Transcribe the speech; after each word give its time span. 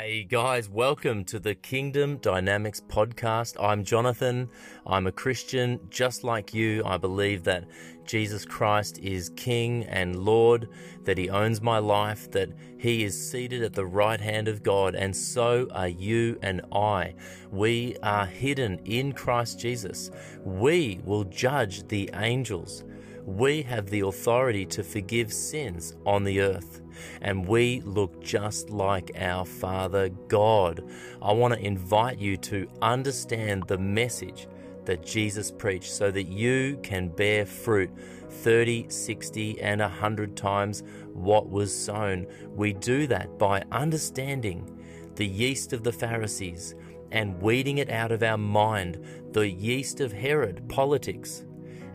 Hey 0.00 0.22
guys, 0.22 0.68
welcome 0.68 1.24
to 1.24 1.40
the 1.40 1.56
Kingdom 1.56 2.18
Dynamics 2.18 2.80
podcast. 2.80 3.56
I'm 3.60 3.82
Jonathan. 3.82 4.48
I'm 4.86 5.08
a 5.08 5.12
Christian 5.12 5.80
just 5.90 6.22
like 6.22 6.54
you. 6.54 6.84
I 6.86 6.98
believe 6.98 7.42
that 7.42 7.64
Jesus 8.04 8.44
Christ 8.44 9.00
is 9.00 9.30
King 9.30 9.82
and 9.86 10.24
Lord, 10.24 10.68
that 11.02 11.18
He 11.18 11.28
owns 11.28 11.60
my 11.60 11.78
life, 11.78 12.30
that 12.30 12.50
He 12.78 13.02
is 13.02 13.30
seated 13.30 13.64
at 13.64 13.72
the 13.72 13.86
right 13.86 14.20
hand 14.20 14.46
of 14.46 14.62
God, 14.62 14.94
and 14.94 15.14
so 15.16 15.66
are 15.72 15.88
you 15.88 16.38
and 16.42 16.60
I. 16.70 17.16
We 17.50 17.96
are 18.00 18.24
hidden 18.24 18.78
in 18.84 19.12
Christ 19.14 19.58
Jesus. 19.58 20.12
We 20.44 21.00
will 21.04 21.24
judge 21.24 21.88
the 21.88 22.08
angels. 22.14 22.84
We 23.28 23.60
have 23.64 23.90
the 23.90 24.00
authority 24.00 24.64
to 24.64 24.82
forgive 24.82 25.34
sins 25.34 25.94
on 26.06 26.24
the 26.24 26.40
earth 26.40 26.80
and 27.20 27.46
we 27.46 27.82
look 27.82 28.22
just 28.22 28.70
like 28.70 29.10
our 29.18 29.44
Father 29.44 30.08
God. 30.08 30.82
I 31.20 31.32
want 31.32 31.52
to 31.52 31.60
invite 31.60 32.18
you 32.18 32.38
to 32.38 32.66
understand 32.80 33.64
the 33.66 33.76
message 33.76 34.48
that 34.86 35.04
Jesus 35.04 35.50
preached 35.50 35.92
so 35.92 36.10
that 36.10 36.28
you 36.28 36.78
can 36.82 37.08
bear 37.08 37.44
fruit 37.44 37.90
30, 38.30 38.88
60, 38.88 39.60
and 39.60 39.82
100 39.82 40.34
times 40.34 40.82
what 41.12 41.50
was 41.50 41.70
sown. 41.70 42.26
We 42.54 42.72
do 42.72 43.06
that 43.08 43.38
by 43.38 43.62
understanding 43.70 44.74
the 45.16 45.26
yeast 45.26 45.74
of 45.74 45.84
the 45.84 45.92
Pharisees 45.92 46.74
and 47.12 47.42
weeding 47.42 47.76
it 47.76 47.90
out 47.90 48.10
of 48.10 48.22
our 48.22 48.38
mind, 48.38 49.04
the 49.32 49.50
yeast 49.50 50.00
of 50.00 50.14
Herod, 50.14 50.66
politics, 50.70 51.44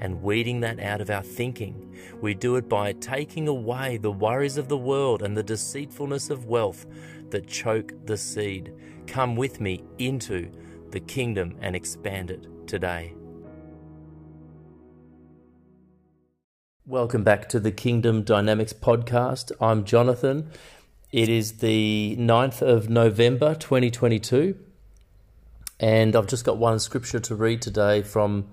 and 0.03 0.21
weeding 0.21 0.59
that 0.59 0.80
out 0.80 1.02
of 1.02 1.09
our 1.09 1.23
thinking 1.23 1.89
we 2.21 2.34
do 2.34 2.55
it 2.55 2.70
by 2.70 2.94
taking 2.94 3.48
away 3.48 3.98
the 3.98 4.11
worries 4.11 4.57
of 4.57 4.70
the 4.70 4.77
world 4.77 5.21
and 5.21 5.35
the 5.35 5.44
deceitfulness 5.44 6.30
of 6.30 6.45
wealth 6.45 6.85
that 7.31 7.48
choke 7.48 7.94
the 8.05 8.17
seed. 8.17 8.73
Come 9.08 9.35
with 9.35 9.59
me 9.59 9.84
into 9.97 10.52
the 10.91 10.99
kingdom 10.99 11.58
and 11.61 11.75
expand 11.75 12.31
it 12.31 12.47
today. 12.67 13.13
Welcome 16.85 17.23
back 17.23 17.50
to 17.50 17.59
the 17.59 17.72
Kingdom 17.72 18.23
Dynamics 18.23 18.73
podcast. 18.73 19.52
I'm 19.59 19.85
Jonathan. 19.85 20.50
It 21.11 21.30
is 21.30 21.58
the 21.59 22.16
9th 22.19 22.61
of 22.61 22.89
November 22.89 23.56
2022, 23.56 24.58
and 25.80 26.16
I've 26.16 26.28
just 26.28 26.44
got 26.44 26.58
one 26.58 26.80
scripture 26.80 27.19
to 27.19 27.35
read 27.35 27.61
today 27.61 28.02
from 28.02 28.50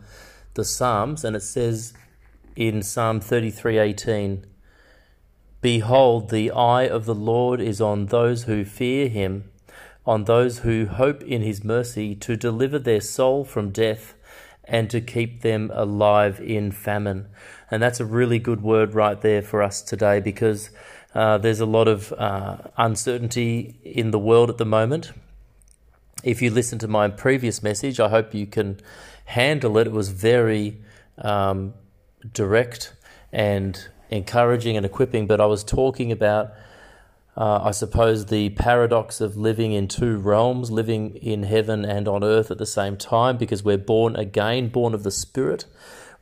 the 0.55 0.65
Psalms, 0.65 1.25
and 1.25 1.37
it 1.37 1.43
says, 1.43 1.95
in 2.57 2.83
Psalm 2.83 3.21
33:18 3.21 4.45
Behold 5.61 6.31
the 6.31 6.51
eye 6.51 6.89
of 6.89 7.05
the 7.05 7.15
Lord 7.15 7.61
is 7.61 7.81
on 7.81 8.07
those 8.07 8.45
who 8.45 8.65
fear 8.65 9.09
him 9.09 9.51
on 10.07 10.25
those 10.25 10.61
who 10.61 10.87
hope 10.87 11.23
in 11.23 11.43
his 11.43 11.63
mercy 11.63 12.15
to 12.17 12.37
deliver 12.37 12.79
their 12.79 13.01
soul 13.01 13.45
from 13.45 13.71
death 13.71 14.15
and 14.65 14.89
to 14.91 15.01
keep 15.01 15.43
them 15.43 15.71
alive 15.75 16.41
in 16.41 16.73
famine. 16.73 17.29
And 17.71 17.83
that's 17.83 18.01
a 18.01 18.05
really 18.05 18.39
good 18.39 18.63
word 18.63 18.95
right 18.95 19.21
there 19.21 19.43
for 19.43 19.63
us 19.63 19.83
today 19.83 20.21
because 20.21 20.71
uh, 21.15 21.39
there's 21.39 21.61
a 21.61 21.67
lot 21.67 21.89
of 21.89 22.13
uh, 22.15 22.59
uncertainty 22.77 23.79
in 23.85 24.11
the 24.11 24.19
world 24.19 24.49
at 24.49 24.59
the 24.59 24.65
moment. 24.65 25.13
If 26.23 26.41
you 26.43 26.51
listen 26.51 26.79
to 26.81 26.89
my 26.89 27.09
previous 27.09 27.63
message 27.63 27.99
i 27.99 28.09
hope 28.09 28.35
you 28.35 28.47
can 28.47 28.79
handle 29.31 29.79
it 29.79 29.87
it 29.87 29.93
was 29.93 30.09
very 30.09 30.77
um, 31.19 31.73
direct 32.33 32.95
and 33.33 33.89
encouraging 34.11 34.77
and 34.77 34.85
equipping, 34.85 35.29
but 35.29 35.41
I 35.41 35.47
was 35.47 35.63
talking 35.63 36.11
about, 36.11 36.51
uh, 37.37 37.61
I 37.63 37.71
suppose, 37.71 38.27
the 38.27 38.51
paradox 38.51 39.21
of 39.21 39.37
living 39.37 39.71
in 39.73 39.87
two 39.87 40.19
realms, 40.19 40.73
living 40.73 41.15
in 41.15 41.45
heaven 41.45 41.85
and 41.85 42.09
on 42.09 42.25
earth 42.25 42.51
at 42.51 42.59
the 42.59 42.67
same 42.67 42.97
time, 42.97 43.37
because 43.37 43.63
we're 43.63 43.79
born 43.79 44.17
again, 44.17 44.69
born 44.69 44.95
of 44.95 45.05
the 45.05 45.13
Spirit. 45.13 45.65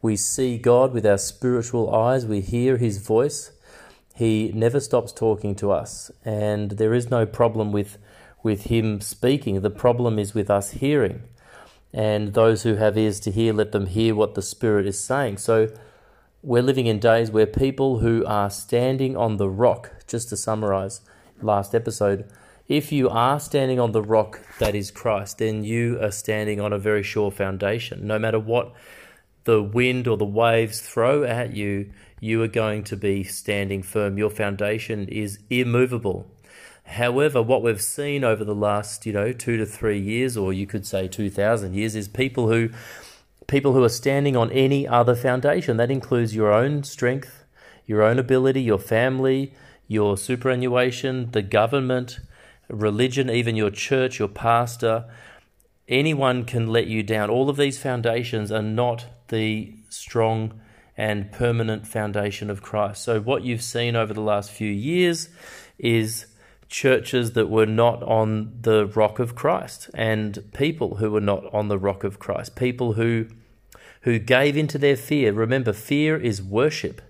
We 0.02 0.14
see 0.14 0.58
God 0.58 0.92
with 0.92 1.06
our 1.06 1.16
spiritual 1.16 1.94
eyes, 1.94 2.26
we 2.26 2.42
hear 2.42 2.76
His 2.76 2.98
voice. 2.98 3.52
He 4.14 4.52
never 4.54 4.80
stops 4.80 5.12
talking 5.12 5.54
to 5.56 5.70
us, 5.70 6.10
and 6.26 6.72
there 6.72 6.92
is 6.92 7.10
no 7.10 7.24
problem 7.24 7.72
with, 7.72 7.96
with 8.42 8.64
Him 8.64 9.00
speaking. 9.00 9.62
The 9.62 9.70
problem 9.70 10.18
is 10.18 10.34
with 10.34 10.50
us 10.50 10.72
hearing. 10.72 11.22
And 11.92 12.34
those 12.34 12.62
who 12.62 12.74
have 12.74 12.98
ears 12.98 13.18
to 13.20 13.30
hear, 13.30 13.52
let 13.52 13.72
them 13.72 13.86
hear 13.86 14.14
what 14.14 14.34
the 14.34 14.42
Spirit 14.42 14.86
is 14.86 15.00
saying. 15.00 15.38
So, 15.38 15.68
we're 16.42 16.62
living 16.62 16.86
in 16.86 17.00
days 17.00 17.30
where 17.30 17.46
people 17.46 17.98
who 17.98 18.24
are 18.24 18.50
standing 18.50 19.16
on 19.16 19.38
the 19.38 19.48
rock, 19.48 19.92
just 20.06 20.28
to 20.28 20.36
summarize 20.36 21.00
last 21.42 21.74
episode, 21.74 22.30
if 22.68 22.92
you 22.92 23.08
are 23.08 23.40
standing 23.40 23.80
on 23.80 23.92
the 23.92 24.02
rock 24.02 24.40
that 24.58 24.74
is 24.74 24.90
Christ, 24.90 25.38
then 25.38 25.64
you 25.64 25.98
are 26.00 26.10
standing 26.10 26.60
on 26.60 26.72
a 26.72 26.78
very 26.78 27.02
sure 27.02 27.30
foundation. 27.30 28.06
No 28.06 28.18
matter 28.18 28.38
what 28.38 28.72
the 29.44 29.62
wind 29.62 30.06
or 30.06 30.18
the 30.18 30.26
waves 30.26 30.80
throw 30.80 31.24
at 31.24 31.54
you, 31.54 31.90
you 32.20 32.42
are 32.42 32.48
going 32.48 32.84
to 32.84 32.96
be 32.96 33.24
standing 33.24 33.82
firm. 33.82 34.18
Your 34.18 34.30
foundation 34.30 35.08
is 35.08 35.38
immovable. 35.48 36.30
However, 36.88 37.42
what 37.42 37.62
we've 37.62 37.82
seen 37.82 38.24
over 38.24 38.44
the 38.44 38.54
last, 38.54 39.04
you 39.04 39.12
know, 39.12 39.32
two 39.32 39.58
to 39.58 39.66
three 39.66 40.00
years, 40.00 40.38
or 40.38 40.54
you 40.54 40.66
could 40.66 40.86
say 40.86 41.06
2,000 41.06 41.74
years, 41.74 41.94
is 41.94 42.08
people 42.08 42.48
who 42.48 42.70
people 43.46 43.72
who 43.72 43.84
are 43.84 43.90
standing 43.90 44.36
on 44.36 44.50
any 44.52 44.88
other 44.88 45.14
foundation. 45.14 45.76
That 45.76 45.90
includes 45.90 46.34
your 46.34 46.52
own 46.52 46.84
strength, 46.84 47.44
your 47.86 48.02
own 48.02 48.18
ability, 48.18 48.62
your 48.62 48.78
family, 48.78 49.54
your 49.86 50.16
superannuation, 50.16 51.30
the 51.32 51.42
government, 51.42 52.20
religion, 52.68 53.28
even 53.28 53.54
your 53.54 53.70
church, 53.70 54.18
your 54.18 54.28
pastor. 54.28 55.04
Anyone 55.88 56.44
can 56.44 56.68
let 56.68 56.86
you 56.86 57.02
down. 57.02 57.28
All 57.28 57.50
of 57.50 57.56
these 57.56 57.78
foundations 57.78 58.50
are 58.50 58.62
not 58.62 59.06
the 59.28 59.74
strong 59.90 60.58
and 60.96 61.30
permanent 61.32 61.86
foundation 61.86 62.50
of 62.50 62.62
Christ. 62.62 63.04
So, 63.04 63.20
what 63.20 63.44
you've 63.44 63.62
seen 63.62 63.94
over 63.94 64.14
the 64.14 64.22
last 64.22 64.50
few 64.50 64.70
years 64.70 65.28
is 65.78 66.26
churches 66.68 67.32
that 67.32 67.48
were 67.48 67.66
not 67.66 68.02
on 68.02 68.52
the 68.60 68.86
rock 68.86 69.18
of 69.18 69.34
Christ 69.34 69.90
and 69.94 70.44
people 70.52 70.96
who 70.96 71.10
were 71.10 71.20
not 71.20 71.52
on 71.52 71.68
the 71.68 71.78
rock 71.78 72.04
of 72.04 72.18
Christ, 72.18 72.56
people 72.56 72.94
who 72.94 73.26
who 74.02 74.18
gave 74.18 74.56
into 74.56 74.78
their 74.78 74.96
fear. 74.96 75.32
Remember, 75.32 75.72
fear 75.72 76.16
is 76.16 76.40
worship. 76.40 77.02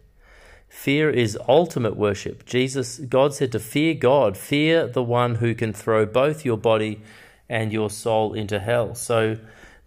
Fear 0.69 1.11
is 1.11 1.39
ultimate 1.47 1.97
worship. 1.97 2.47
Jesus, 2.47 2.99
God 2.99 3.35
said 3.35 3.53
to 3.53 3.61
fear 3.61 3.95
God, 3.95 4.37
fear 4.37 4.87
the 4.87 5.03
one 5.03 5.37
who 5.37 5.55
can 5.55 5.73
throw 5.73 6.07
both 6.07 6.45
your 6.45 6.57
body 6.57 7.01
and 7.49 7.73
your 7.73 7.91
soul 7.91 8.33
into 8.33 8.59
hell. 8.59 8.95
So 8.95 9.39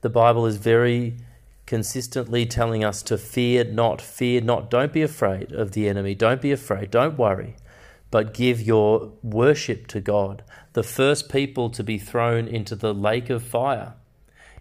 the 0.01 0.09
Bible 0.09 0.45
is 0.45 0.57
very 0.57 1.17
consistently 1.65 2.45
telling 2.45 2.83
us 2.83 3.01
to 3.03 3.17
fear 3.17 3.63
not, 3.63 4.01
fear 4.01 4.41
not. 4.41 4.69
Don't 4.69 4.93
be 4.93 5.01
afraid 5.01 5.51
of 5.51 5.71
the 5.71 5.87
enemy. 5.87 6.15
Don't 6.15 6.41
be 6.41 6.51
afraid. 6.51 6.91
Don't 6.91 7.17
worry 7.17 7.55
but 8.11 8.33
give 8.33 8.61
your 8.61 9.13
worship 9.23 9.87
to 9.87 10.01
God. 10.01 10.43
The 10.73 10.83
first 10.83 11.31
people 11.31 11.69
to 11.71 11.83
be 11.83 11.97
thrown 11.97 12.47
into 12.47 12.75
the 12.75 12.93
lake 12.93 13.29
of 13.29 13.41
fire 13.41 13.93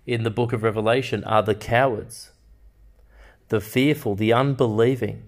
in 0.07 0.23
the 0.23 0.31
book 0.31 0.53
of 0.53 0.63
Revelation 0.63 1.23
are 1.25 1.43
the 1.43 1.55
cowards, 1.55 2.31
the 3.49 3.61
fearful, 3.61 4.15
the 4.15 4.33
unbelieving. 4.33 5.25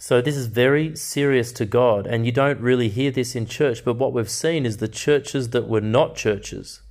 So, 0.00 0.20
this 0.20 0.36
is 0.36 0.46
very 0.46 0.94
serious 0.94 1.50
to 1.52 1.66
God, 1.66 2.06
and 2.06 2.24
you 2.24 2.30
don't 2.30 2.60
really 2.60 2.88
hear 2.88 3.10
this 3.10 3.34
in 3.34 3.46
church. 3.46 3.84
But 3.84 3.94
what 3.94 4.12
we've 4.12 4.30
seen 4.30 4.64
is 4.64 4.76
the 4.76 4.86
churches 4.86 5.50
that 5.50 5.66
were 5.66 5.80
not 5.80 6.14
churches, 6.14 6.82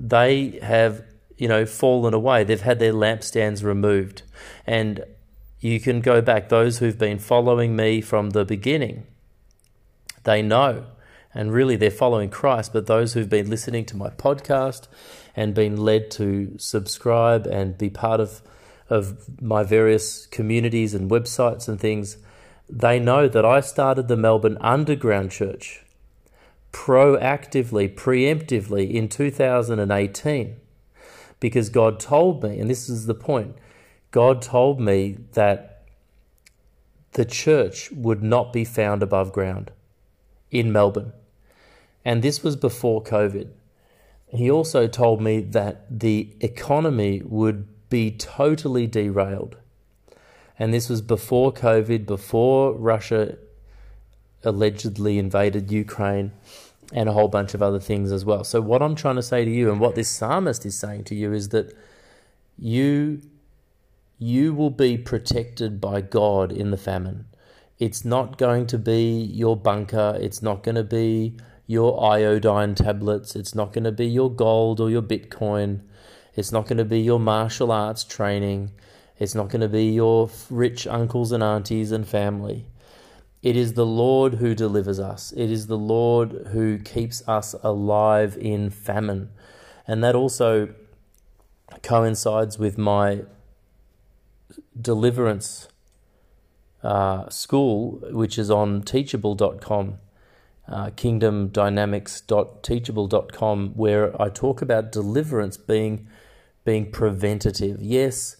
they 0.00 0.58
have, 0.62 1.04
you 1.36 1.46
know, 1.46 1.66
fallen 1.66 2.14
away. 2.14 2.42
They've 2.42 2.60
had 2.60 2.78
their 2.78 2.94
lampstands 2.94 3.62
removed. 3.62 4.22
And 4.66 5.04
you 5.60 5.78
can 5.78 6.00
go 6.00 6.22
back, 6.22 6.48
those 6.48 6.78
who've 6.78 6.98
been 6.98 7.18
following 7.18 7.76
me 7.76 8.00
from 8.00 8.30
the 8.30 8.46
beginning, 8.46 9.06
they 10.24 10.42
know. 10.42 10.86
And 11.34 11.52
really, 11.52 11.76
they're 11.76 11.90
following 11.90 12.28
Christ. 12.28 12.72
But 12.72 12.86
those 12.86 13.14
who've 13.14 13.28
been 13.28 13.48
listening 13.48 13.84
to 13.86 13.96
my 13.96 14.10
podcast 14.10 14.86
and 15.34 15.54
been 15.54 15.76
led 15.76 16.10
to 16.12 16.54
subscribe 16.58 17.46
and 17.46 17.78
be 17.78 17.88
part 17.88 18.20
of, 18.20 18.42
of 18.90 19.40
my 19.40 19.62
various 19.62 20.26
communities 20.26 20.94
and 20.94 21.10
websites 21.10 21.68
and 21.68 21.80
things, 21.80 22.18
they 22.68 22.98
know 22.98 23.28
that 23.28 23.44
I 23.44 23.60
started 23.60 24.08
the 24.08 24.16
Melbourne 24.16 24.58
Underground 24.60 25.30
Church 25.30 25.84
proactively, 26.72 27.94
preemptively 27.94 28.92
in 28.92 29.08
2018 29.08 30.56
because 31.42 31.68
God 31.68 31.98
told 31.98 32.42
me, 32.42 32.58
and 32.58 32.70
this 32.70 32.88
is 32.88 33.06
the 33.06 33.14
point 33.14 33.56
God 34.12 34.40
told 34.40 34.80
me 34.80 35.18
that 35.32 35.82
the 37.12 37.24
church 37.24 37.90
would 37.90 38.22
not 38.22 38.52
be 38.52 38.64
found 38.64 39.02
above 39.02 39.32
ground 39.32 39.70
in 40.52 40.70
Melbourne. 40.70 41.12
And 42.04 42.22
this 42.22 42.44
was 42.44 42.54
before 42.54 43.02
COVID. 43.02 43.48
He 44.28 44.48
also 44.50 44.86
told 44.86 45.20
me 45.20 45.40
that 45.40 45.86
the 45.90 46.34
economy 46.40 47.22
would 47.24 47.66
be 47.90 48.10
totally 48.12 48.86
derailed. 48.86 49.56
And 50.58 50.72
this 50.72 50.88
was 50.88 51.02
before 51.02 51.52
COVID, 51.52 52.06
before 52.06 52.72
Russia 52.74 53.36
allegedly 54.44 55.18
invaded 55.18 55.72
Ukraine. 55.72 56.32
and 56.94 57.08
a 57.08 57.12
whole 57.12 57.28
bunch 57.28 57.54
of 57.54 57.62
other 57.62 57.80
things 57.80 58.12
as 58.12 58.22
well. 58.22 58.44
So, 58.44 58.60
what 58.60 58.82
I'm 58.82 58.94
trying 58.94 59.16
to 59.16 59.22
say 59.22 59.46
to 59.46 59.50
you, 59.50 59.70
and 59.70 59.80
what 59.80 59.94
this 59.94 60.10
psalmist 60.10 60.66
is 60.66 60.76
saying 60.76 61.04
to 61.04 61.14
you, 61.14 61.32
is 61.32 61.48
that 61.48 61.74
you 62.58 63.22
you 64.18 64.54
will 64.54 64.70
be 64.70 64.96
protected 64.98 65.80
by 65.80 66.00
God 66.00 66.52
in 66.52 66.70
the 66.70 66.76
famine. 66.76 67.24
It's 67.78 68.04
not 68.04 68.38
going 68.38 68.66
to 68.68 68.78
be 68.78 69.22
your 69.24 69.56
bunker. 69.56 70.16
It's 70.20 70.42
not 70.42 70.62
going 70.62 70.76
to 70.76 70.84
be 70.84 71.36
your 71.66 72.02
iodine 72.04 72.74
tablets. 72.74 73.34
It's 73.34 73.54
not 73.54 73.72
going 73.72 73.84
to 73.84 73.92
be 73.92 74.06
your 74.06 74.30
gold 74.30 74.80
or 74.80 74.90
your 74.90 75.02
Bitcoin. 75.02 75.80
It's 76.34 76.52
not 76.52 76.66
going 76.66 76.78
to 76.78 76.84
be 76.84 77.00
your 77.00 77.20
martial 77.20 77.72
arts 77.72 78.04
training. 78.04 78.72
It's 79.18 79.34
not 79.34 79.48
going 79.48 79.60
to 79.60 79.68
be 79.68 79.86
your 79.86 80.30
rich 80.50 80.86
uncles 80.86 81.32
and 81.32 81.42
aunties 81.42 81.92
and 81.92 82.06
family. 82.06 82.66
It 83.42 83.56
is 83.56 83.72
the 83.72 83.86
Lord 83.86 84.34
who 84.34 84.54
delivers 84.54 85.00
us. 85.00 85.32
It 85.32 85.50
is 85.50 85.66
the 85.66 85.78
Lord 85.78 86.48
who 86.52 86.78
keeps 86.78 87.26
us 87.28 87.54
alive 87.62 88.36
in 88.40 88.70
famine. 88.70 89.30
And 89.86 90.02
that 90.04 90.14
also 90.14 90.74
coincides 91.82 92.58
with 92.58 92.78
my 92.78 93.22
deliverance 94.80 95.68
uh, 96.82 97.28
school, 97.28 98.00
which 98.10 98.38
is 98.38 98.50
on 98.50 98.82
teachable.com, 98.82 99.98
uh, 100.68 100.90
kingdomdynamics.teachable.com, 100.90 103.72
where 103.74 104.20
I 104.20 104.28
talk 104.28 104.60
about 104.62 104.92
deliverance 104.92 105.56
being 105.56 106.08
being 106.64 106.92
preventative. 106.92 107.82
Yes, 107.82 108.36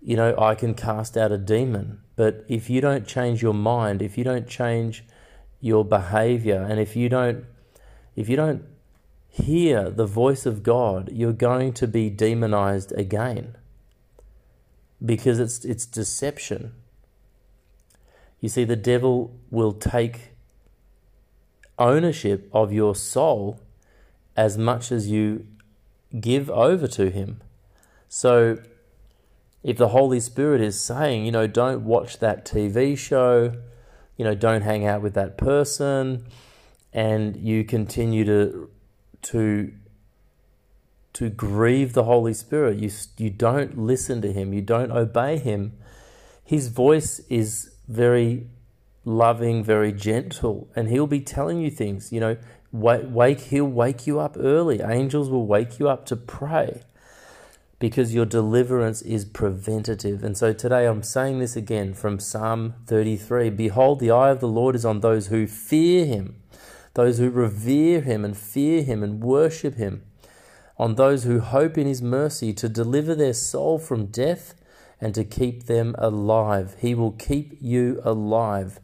you 0.00 0.16
know, 0.16 0.34
I 0.38 0.54
can 0.54 0.74
cast 0.74 1.16
out 1.16 1.30
a 1.30 1.38
demon, 1.38 2.00
but 2.16 2.44
if 2.48 2.70
you 2.70 2.80
don't 2.80 3.06
change 3.06 3.42
your 3.42 3.54
mind, 3.54 4.00
if 4.00 4.16
you 4.16 4.24
don't 4.24 4.48
change 4.48 5.04
your 5.60 5.84
behavior, 5.84 6.66
and 6.68 6.80
if 6.80 6.96
you 6.96 7.08
don't, 7.08 7.44
if 8.16 8.28
you 8.28 8.36
don't 8.36 8.64
hear 9.28 9.90
the 9.90 10.06
voice 10.06 10.46
of 10.46 10.62
God, 10.62 11.10
you're 11.12 11.32
going 11.32 11.72
to 11.74 11.86
be 11.86 12.10
demonized 12.10 12.92
again 12.92 13.56
because 15.04 15.38
it's 15.38 15.64
it's 15.64 15.86
deception. 15.86 16.72
You 18.40 18.48
see, 18.48 18.64
the 18.64 18.76
devil 18.76 19.38
will 19.50 19.72
take 19.72 20.32
ownership 21.78 22.48
of 22.52 22.72
your 22.72 22.94
soul 22.94 23.60
as 24.36 24.56
much 24.56 24.90
as 24.90 25.10
you 25.10 25.46
give 26.18 26.50
over 26.50 26.86
to 26.86 27.10
him. 27.10 27.40
So 28.08 28.58
if 29.62 29.76
the 29.76 29.88
Holy 29.88 30.20
Spirit 30.20 30.60
is 30.60 30.80
saying, 30.80 31.24
you 31.24 31.32
know, 31.32 31.46
don't 31.46 31.84
watch 31.84 32.18
that 32.18 32.44
TV 32.44 32.96
show, 32.96 33.52
you 34.16 34.24
know, 34.24 34.34
don't 34.34 34.62
hang 34.62 34.86
out 34.86 35.02
with 35.02 35.14
that 35.14 35.36
person, 35.36 36.26
and 36.92 37.36
you 37.36 37.64
continue 37.64 38.24
to 38.24 38.70
to 39.22 39.72
to 41.12 41.28
grieve 41.28 41.92
the 41.92 42.04
Holy 42.04 42.34
Spirit, 42.34 42.78
you 42.78 42.90
you 43.18 43.30
don't 43.30 43.78
listen 43.78 44.22
to 44.22 44.32
him, 44.32 44.52
you 44.52 44.62
don't 44.62 44.90
obey 44.90 45.38
him. 45.38 45.72
His 46.44 46.68
voice 46.68 47.20
is 47.28 47.69
very 47.90 48.46
loving, 49.04 49.64
very 49.64 49.92
gentle, 49.92 50.68
and 50.76 50.88
he'll 50.88 51.06
be 51.06 51.20
telling 51.20 51.60
you 51.60 51.70
things. 51.70 52.12
You 52.12 52.20
know, 52.20 52.36
wake, 52.72 53.02
wake 53.06 53.40
he'll 53.40 53.64
wake 53.66 54.06
you 54.06 54.20
up 54.20 54.36
early. 54.38 54.80
Angels 54.80 55.28
will 55.28 55.46
wake 55.46 55.78
you 55.78 55.88
up 55.88 56.06
to 56.06 56.16
pray 56.16 56.82
because 57.78 58.14
your 58.14 58.26
deliverance 58.26 59.02
is 59.02 59.24
preventative. 59.24 60.22
And 60.22 60.36
so 60.36 60.52
today 60.52 60.86
I'm 60.86 61.02
saying 61.02 61.40
this 61.40 61.56
again 61.56 61.94
from 61.94 62.20
Psalm 62.20 62.74
33 62.86 63.50
Behold, 63.50 63.98
the 63.98 64.10
eye 64.10 64.30
of 64.30 64.40
the 64.40 64.48
Lord 64.48 64.76
is 64.76 64.84
on 64.84 65.00
those 65.00 65.26
who 65.26 65.46
fear 65.46 66.04
him, 66.04 66.40
those 66.94 67.18
who 67.18 67.30
revere 67.30 68.02
him 68.02 68.24
and 68.24 68.36
fear 68.36 68.82
him 68.82 69.02
and 69.02 69.22
worship 69.22 69.74
him, 69.74 70.04
on 70.78 70.94
those 70.94 71.24
who 71.24 71.40
hope 71.40 71.76
in 71.76 71.86
his 71.86 72.02
mercy 72.02 72.52
to 72.52 72.68
deliver 72.68 73.14
their 73.14 73.34
soul 73.34 73.78
from 73.78 74.06
death 74.06 74.54
and 75.00 75.14
to 75.14 75.24
keep 75.24 75.64
them 75.64 75.94
alive. 75.98 76.76
He 76.78 76.94
will 76.94 77.12
keep 77.12 77.56
you 77.60 78.00
alive 78.04 78.80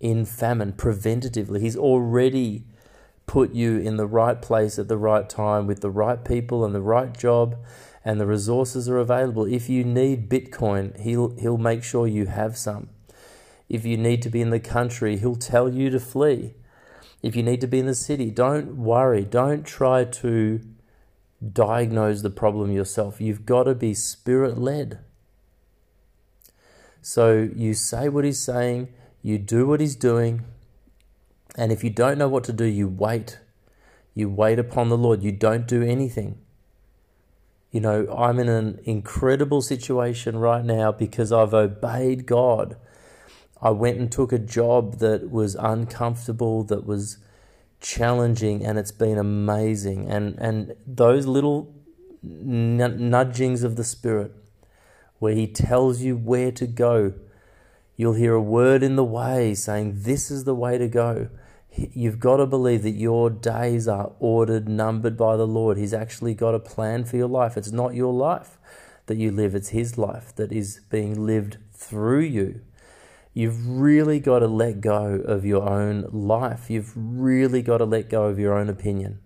in 0.00 0.24
famine 0.24 0.72
preventatively. 0.72 1.60
He's 1.60 1.76
already 1.76 2.64
put 3.26 3.52
you 3.52 3.78
in 3.78 3.96
the 3.96 4.06
right 4.06 4.42
place 4.42 4.78
at 4.78 4.88
the 4.88 4.96
right 4.96 5.28
time 5.28 5.66
with 5.66 5.80
the 5.80 5.90
right 5.90 6.24
people 6.24 6.64
and 6.64 6.74
the 6.74 6.80
right 6.80 7.16
job 7.16 7.56
and 8.04 8.20
the 8.20 8.26
resources 8.26 8.88
are 8.88 8.98
available. 8.98 9.44
If 9.44 9.68
you 9.68 9.84
need 9.84 10.28
Bitcoin, 10.28 10.98
he'll 10.98 11.36
he'll 11.36 11.58
make 11.58 11.84
sure 11.84 12.06
you 12.06 12.26
have 12.26 12.56
some. 12.56 12.88
If 13.68 13.84
you 13.84 13.96
need 13.96 14.22
to 14.22 14.30
be 14.30 14.40
in 14.40 14.50
the 14.50 14.60
country, 14.60 15.18
he'll 15.18 15.36
tell 15.36 15.68
you 15.68 15.90
to 15.90 16.00
flee. 16.00 16.54
If 17.22 17.36
you 17.36 17.42
need 17.42 17.60
to 17.60 17.66
be 17.66 17.78
in 17.78 17.86
the 17.86 17.94
city, 17.94 18.30
don't 18.30 18.76
worry. 18.76 19.24
Don't 19.24 19.64
try 19.64 20.04
to 20.04 20.60
diagnose 21.52 22.22
the 22.22 22.30
problem 22.30 22.72
yourself. 22.72 23.20
You've 23.20 23.46
got 23.46 23.64
to 23.64 23.74
be 23.74 23.94
spirit 23.94 24.58
led. 24.58 25.00
So 27.02 27.48
you 27.54 27.74
say 27.74 28.08
what 28.08 28.24
he's 28.24 28.40
saying, 28.40 28.88
you 29.22 29.38
do 29.38 29.66
what 29.66 29.80
he's 29.80 29.96
doing, 29.96 30.44
and 31.56 31.72
if 31.72 31.82
you 31.82 31.90
don't 31.90 32.18
know 32.18 32.28
what 32.28 32.44
to 32.44 32.52
do, 32.52 32.64
you 32.64 32.88
wait. 32.88 33.38
You 34.14 34.28
wait 34.28 34.58
upon 34.58 34.88
the 34.88 34.98
Lord. 34.98 35.22
You 35.22 35.32
don't 35.32 35.66
do 35.66 35.82
anything. 35.82 36.38
You 37.70 37.80
know, 37.80 38.06
I'm 38.16 38.38
in 38.38 38.48
an 38.48 38.80
incredible 38.84 39.62
situation 39.62 40.38
right 40.38 40.64
now 40.64 40.90
because 40.90 41.32
I've 41.32 41.54
obeyed 41.54 42.26
God. 42.26 42.76
I 43.62 43.70
went 43.70 43.98
and 43.98 44.10
took 44.10 44.32
a 44.32 44.38
job 44.38 44.98
that 44.98 45.30
was 45.30 45.54
uncomfortable, 45.54 46.64
that 46.64 46.86
was 46.86 47.18
challenging, 47.80 48.64
and 48.64 48.78
it's 48.78 48.92
been 48.92 49.18
amazing. 49.18 50.10
And 50.10 50.36
and 50.38 50.74
those 50.86 51.26
little 51.26 51.72
nudgings 52.22 53.62
of 53.62 53.76
the 53.76 53.84
Spirit, 53.84 54.32
where 55.20 55.34
He 55.34 55.46
tells 55.46 56.02
you 56.02 56.16
where 56.16 56.50
to 56.50 56.66
go, 56.66 57.14
you'll 57.94 58.14
hear 58.14 58.34
a 58.34 58.42
word 58.42 58.82
in 58.82 58.96
the 58.96 59.04
way 59.04 59.54
saying, 59.54 60.00
"This 60.00 60.30
is 60.30 60.42
the 60.42 60.54
way 60.56 60.76
to 60.76 60.88
go." 60.88 61.28
You've 61.72 62.18
got 62.18 62.38
to 62.38 62.46
believe 62.46 62.82
that 62.82 62.98
your 62.98 63.30
days 63.30 63.86
are 63.86 64.10
ordered, 64.18 64.68
numbered 64.68 65.16
by 65.16 65.36
the 65.36 65.46
Lord. 65.46 65.76
He's 65.76 65.94
actually 65.94 66.34
got 66.34 66.52
a 66.52 66.58
plan 66.58 67.04
for 67.04 67.16
your 67.16 67.28
life. 67.28 67.56
It's 67.56 67.70
not 67.70 67.94
your 67.94 68.12
life 68.12 68.58
that 69.06 69.18
you 69.18 69.30
live, 69.30 69.54
it's 69.54 69.68
His 69.68 69.96
life 69.96 70.34
that 70.34 70.50
is 70.50 70.80
being 70.90 71.24
lived 71.26 71.58
through 71.72 72.20
you. 72.20 72.60
You've 73.32 73.68
really 73.68 74.18
got 74.18 74.40
to 74.40 74.48
let 74.48 74.80
go 74.80 75.04
of 75.04 75.44
your 75.44 75.68
own 75.68 76.08
life. 76.12 76.68
You've 76.70 76.92
really 76.96 77.62
got 77.62 77.78
to 77.78 77.84
let 77.84 78.10
go 78.10 78.24
of 78.24 78.38
your 78.38 78.58
own 78.58 78.68
opinion. 78.68 79.20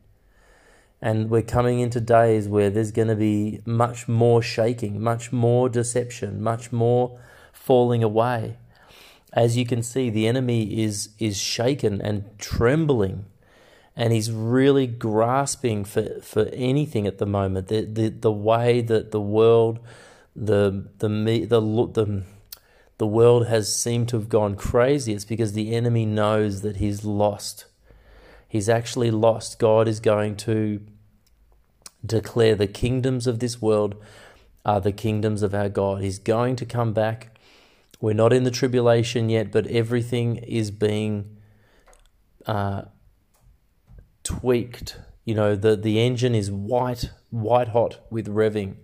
And 1.04 1.28
we're 1.28 1.42
coming 1.42 1.80
into 1.80 2.00
days 2.00 2.48
where 2.48 2.70
there's 2.70 2.90
going 2.90 3.08
to 3.08 3.16
be 3.16 3.60
much 3.66 4.08
more 4.08 4.40
shaking, 4.40 5.02
much 5.02 5.32
more 5.32 5.68
deception, 5.68 6.42
much 6.42 6.72
more 6.72 7.20
falling 7.52 8.02
away 8.02 8.56
as 9.34 9.56
you 9.56 9.66
can 9.66 9.82
see, 9.82 10.08
the 10.08 10.28
enemy 10.28 10.82
is 10.82 11.10
is 11.18 11.36
shaken 11.36 12.00
and 12.00 12.24
trembling, 12.38 13.26
and 13.96 14.12
he's 14.12 14.30
really 14.30 14.86
grasping 14.86 15.84
for, 15.84 16.20
for 16.22 16.44
anything 16.52 17.06
at 17.06 17.18
the 17.18 17.26
moment. 17.26 17.66
The, 17.66 17.82
the 17.82 18.08
the 18.08 18.32
way 18.32 18.80
that 18.82 19.10
the 19.10 19.20
world, 19.20 19.80
the 20.36 20.86
the 20.98 21.08
the 21.08 21.60
the 21.60 22.22
the 22.98 23.06
world 23.08 23.48
has 23.48 23.74
seemed 23.74 24.08
to 24.10 24.16
have 24.16 24.28
gone 24.28 24.54
crazy. 24.54 25.12
It's 25.12 25.24
because 25.24 25.52
the 25.52 25.74
enemy 25.74 26.06
knows 26.06 26.62
that 26.62 26.76
he's 26.76 27.04
lost. 27.04 27.66
He's 28.46 28.68
actually 28.68 29.10
lost. 29.10 29.58
God 29.58 29.88
is 29.88 29.98
going 29.98 30.36
to 30.36 30.80
declare 32.04 32.54
the 32.54 32.66
kingdoms 32.66 33.26
of 33.26 33.38
this 33.38 33.60
world 33.60 33.96
are 34.64 34.80
the 34.80 34.92
kingdoms 34.92 35.42
of 35.42 35.54
our 35.54 35.68
God. 35.68 36.02
He's 36.02 36.18
going 36.18 36.56
to 36.56 36.66
come 36.66 36.92
back 36.92 37.34
we're 38.04 38.12
not 38.12 38.34
in 38.34 38.44
the 38.44 38.50
tribulation 38.50 39.30
yet, 39.30 39.50
but 39.50 39.66
everything 39.68 40.36
is 40.36 40.70
being 40.70 41.38
uh, 42.44 42.82
tweaked. 44.22 44.98
You 45.24 45.34
know, 45.34 45.56
the, 45.56 45.74
the 45.74 46.00
engine 46.00 46.34
is 46.34 46.50
white, 46.50 47.10
white 47.30 47.68
hot 47.68 48.00
with 48.10 48.26
revving. 48.26 48.76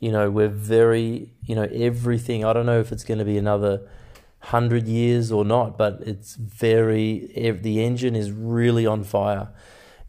You 0.00 0.10
know, 0.10 0.32
we're 0.32 0.48
very, 0.48 1.32
you 1.44 1.54
know, 1.54 1.68
everything. 1.72 2.44
I 2.44 2.52
don't 2.52 2.66
know 2.66 2.80
if 2.80 2.90
it's 2.90 3.04
going 3.04 3.18
to 3.18 3.24
be 3.24 3.38
another 3.38 3.88
hundred 4.40 4.88
years 4.88 5.30
or 5.30 5.44
not, 5.44 5.78
but 5.78 6.00
it's 6.00 6.34
very, 6.34 7.30
the 7.62 7.84
engine 7.84 8.16
is 8.16 8.32
really 8.32 8.84
on 8.84 9.04
fire. 9.04 9.48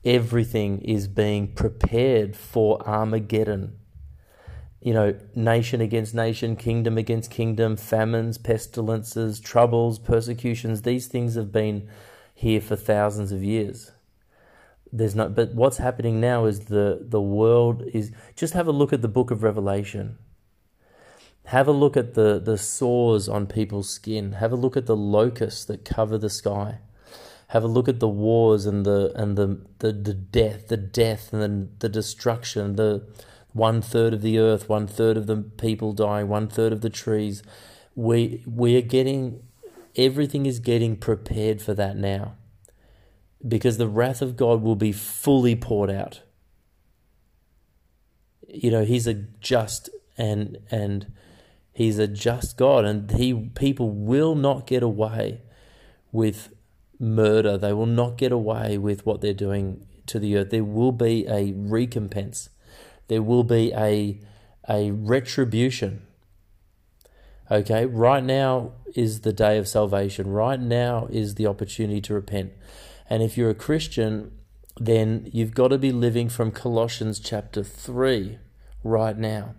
Everything 0.06 0.80
is 0.82 1.08
being 1.08 1.54
prepared 1.54 2.36
for 2.36 2.82
Armageddon 2.88 3.78
you 4.88 4.94
know, 4.94 5.16
nation 5.36 5.82
against 5.82 6.14
nation, 6.14 6.56
kingdom 6.56 6.98
against 6.98 7.32
kingdom, 7.32 7.76
famines, 7.76 8.38
pestilences, 8.38 9.40
troubles, 9.40 10.00
persecutions, 10.00 10.84
these 10.84 11.08
things 11.08 11.36
have 11.36 11.52
been 11.52 11.90
here 12.34 12.62
for 12.62 12.76
thousands 12.76 13.32
of 13.32 13.44
years. 13.44 13.92
There's 14.92 15.16
no, 15.16 15.28
but 15.28 15.54
what's 15.54 15.78
happening 15.78 16.22
now 16.22 16.46
is 16.46 16.66
the, 16.66 17.00
the 17.02 17.22
world 17.22 17.84
is, 17.94 18.12
just 18.36 18.54
have 18.54 18.68
a 18.68 18.72
look 18.72 18.94
at 18.94 19.02
the 19.02 19.08
book 19.08 19.32
of 19.32 19.44
Revelation. 19.44 20.18
Have 21.48 21.68
a 21.68 21.74
look 21.74 21.98
at 21.98 22.14
the, 22.14 22.40
the 22.40 22.58
sores 22.58 23.28
on 23.28 23.48
people's 23.48 23.90
skin. 23.90 24.34
Have 24.34 24.52
a 24.52 24.58
look 24.58 24.78
at 24.78 24.86
the 24.86 24.96
locusts 24.96 25.66
that 25.66 25.86
cover 25.86 26.18
the 26.18 26.30
sky. 26.30 26.80
Have 27.48 27.64
a 27.64 27.68
look 27.68 27.88
at 27.88 28.00
the 28.00 28.10
wars 28.10 28.66
and 28.66 28.86
the 28.86 29.12
and 29.16 29.38
the 29.38 29.62
the, 29.80 29.94
the 29.94 30.14
death, 30.14 30.68
the 30.68 30.78
death 30.78 31.32
and 31.32 31.42
the, 31.42 31.70
the 31.80 31.90
destruction, 31.90 32.76
the 32.76 33.08
one 33.54 33.82
third 33.82 34.14
of 34.14 34.22
the 34.22 34.38
earth, 34.38 34.68
one 34.68 34.88
third 34.88 35.18
of 35.18 35.28
the 35.28 35.38
people 35.38 35.94
dying, 35.94 36.28
one 36.28 36.48
third 36.48 36.74
of 36.74 36.82
the 36.82 36.90
trees. 36.90 37.44
We 37.96 38.44
we 38.46 38.76
are 38.78 38.82
getting 38.82 39.44
everything 39.96 40.46
is 40.46 40.60
getting 40.60 40.96
prepared 40.96 41.62
for 41.62 41.74
that 41.74 41.98
now. 41.98 42.36
Because 43.46 43.78
the 43.78 43.88
wrath 43.88 44.22
of 44.22 44.36
God 44.36 44.62
will 44.62 44.76
be 44.76 44.92
fully 44.92 45.56
poured 45.56 45.90
out. 45.90 46.22
You 48.48 48.72
know, 48.72 48.84
he's 48.84 49.08
a 49.08 49.14
just 49.14 49.90
and 50.18 50.58
and 50.72 51.12
he's 51.72 52.00
a 52.00 52.08
just 52.08 52.58
God 52.58 52.86
and 52.86 53.12
he 53.12 53.34
people 53.56 53.92
will 53.92 54.36
not 54.36 54.66
get 54.68 54.84
away 54.84 55.42
with 56.12 56.50
murder. 57.00 57.58
They 57.58 57.74
will 57.74 57.86
not 57.86 58.18
get 58.18 58.32
away 58.32 58.78
with 58.78 59.06
what 59.06 59.22
they're 59.22 59.34
doing 59.34 59.86
to 60.08 60.20
the 60.20 60.38
earth. 60.38 60.50
There 60.50 60.64
will 60.64 60.92
be 60.92 61.28
a 61.28 61.52
recompense 61.54 62.50
there 63.08 63.22
will 63.22 63.44
be 63.44 63.74
a, 63.74 64.20
a 64.70 64.92
retribution. 64.92 66.06
Okay, 67.50 67.86
right 67.86 68.24
now 68.24 68.74
is 68.94 69.22
the 69.22 69.32
day 69.32 69.58
of 69.58 69.68
salvation. 69.68 70.28
Right 70.28 70.60
now 70.60 71.08
is 71.10 71.36
the 71.36 71.48
opportunity 71.48 72.02
to 72.02 72.14
repent. 72.14 72.52
And 73.10 73.24
if 73.24 73.38
you're 73.38 73.50
a 73.50 73.56
Christian, 73.56 74.32
then 74.78 75.30
you've 75.32 75.54
got 75.54 75.70
to 75.70 75.78
be 75.78 75.92
living 75.92 76.28
from 76.28 76.52
Colossians 76.52 77.20
chapter 77.20 77.64
3 77.64 78.38
right 78.84 79.18
now. 79.18 79.56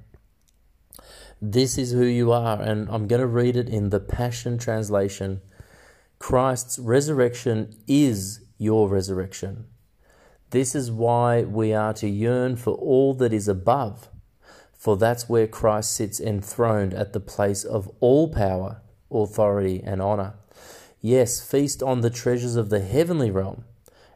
This 1.40 1.78
is 1.78 1.92
who 1.92 2.04
you 2.04 2.32
are, 2.32 2.60
and 2.60 2.88
I'm 2.90 3.06
going 3.06 3.20
to 3.20 3.26
read 3.26 3.56
it 3.56 3.68
in 3.68 3.90
the 3.90 4.00
Passion 4.00 4.58
Translation. 4.58 5.40
Christ's 6.18 6.78
resurrection 6.78 7.74
is 7.86 8.40
your 8.58 8.88
resurrection. 8.88 9.66
This 10.50 10.74
is 10.74 10.90
why 10.90 11.42
we 11.42 11.72
are 11.72 11.92
to 11.94 12.08
yearn 12.08 12.56
for 12.56 12.74
all 12.74 13.14
that 13.14 13.32
is 13.32 13.48
above, 13.48 14.08
for 14.72 14.96
that's 14.96 15.28
where 15.28 15.46
Christ 15.46 15.92
sits 15.92 16.20
enthroned 16.20 16.94
at 16.94 17.12
the 17.12 17.20
place 17.20 17.64
of 17.64 17.90
all 18.00 18.28
power, 18.28 18.82
authority, 19.10 19.82
and 19.84 20.00
honor. 20.02 20.34
Yes, 21.00 21.40
feast 21.40 21.82
on 21.82 22.00
the 22.00 22.10
treasures 22.10 22.56
of 22.56 22.70
the 22.70 22.80
heavenly 22.80 23.30
realm 23.30 23.64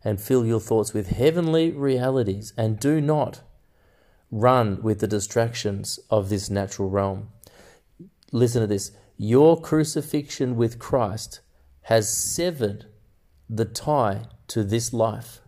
and 0.04 0.20
fill 0.20 0.44
your 0.44 0.60
thoughts 0.60 0.92
with 0.92 1.10
heavenly 1.10 1.70
realities, 1.70 2.52
and 2.56 2.80
do 2.80 3.00
not 3.00 3.40
run 4.30 4.82
with 4.82 5.00
the 5.00 5.06
distractions 5.06 6.00
of 6.10 6.28
this 6.28 6.50
natural 6.50 6.88
realm. 6.88 7.28
Listen 8.32 8.62
to 8.62 8.66
this 8.66 8.92
your 9.16 9.60
crucifixion 9.60 10.56
with 10.56 10.78
Christ 10.78 11.40
has 11.82 12.12
severed 12.16 12.86
the 13.48 13.64
tie 13.64 14.24
to 14.48 14.64
this 14.64 14.92
life. 14.92 15.40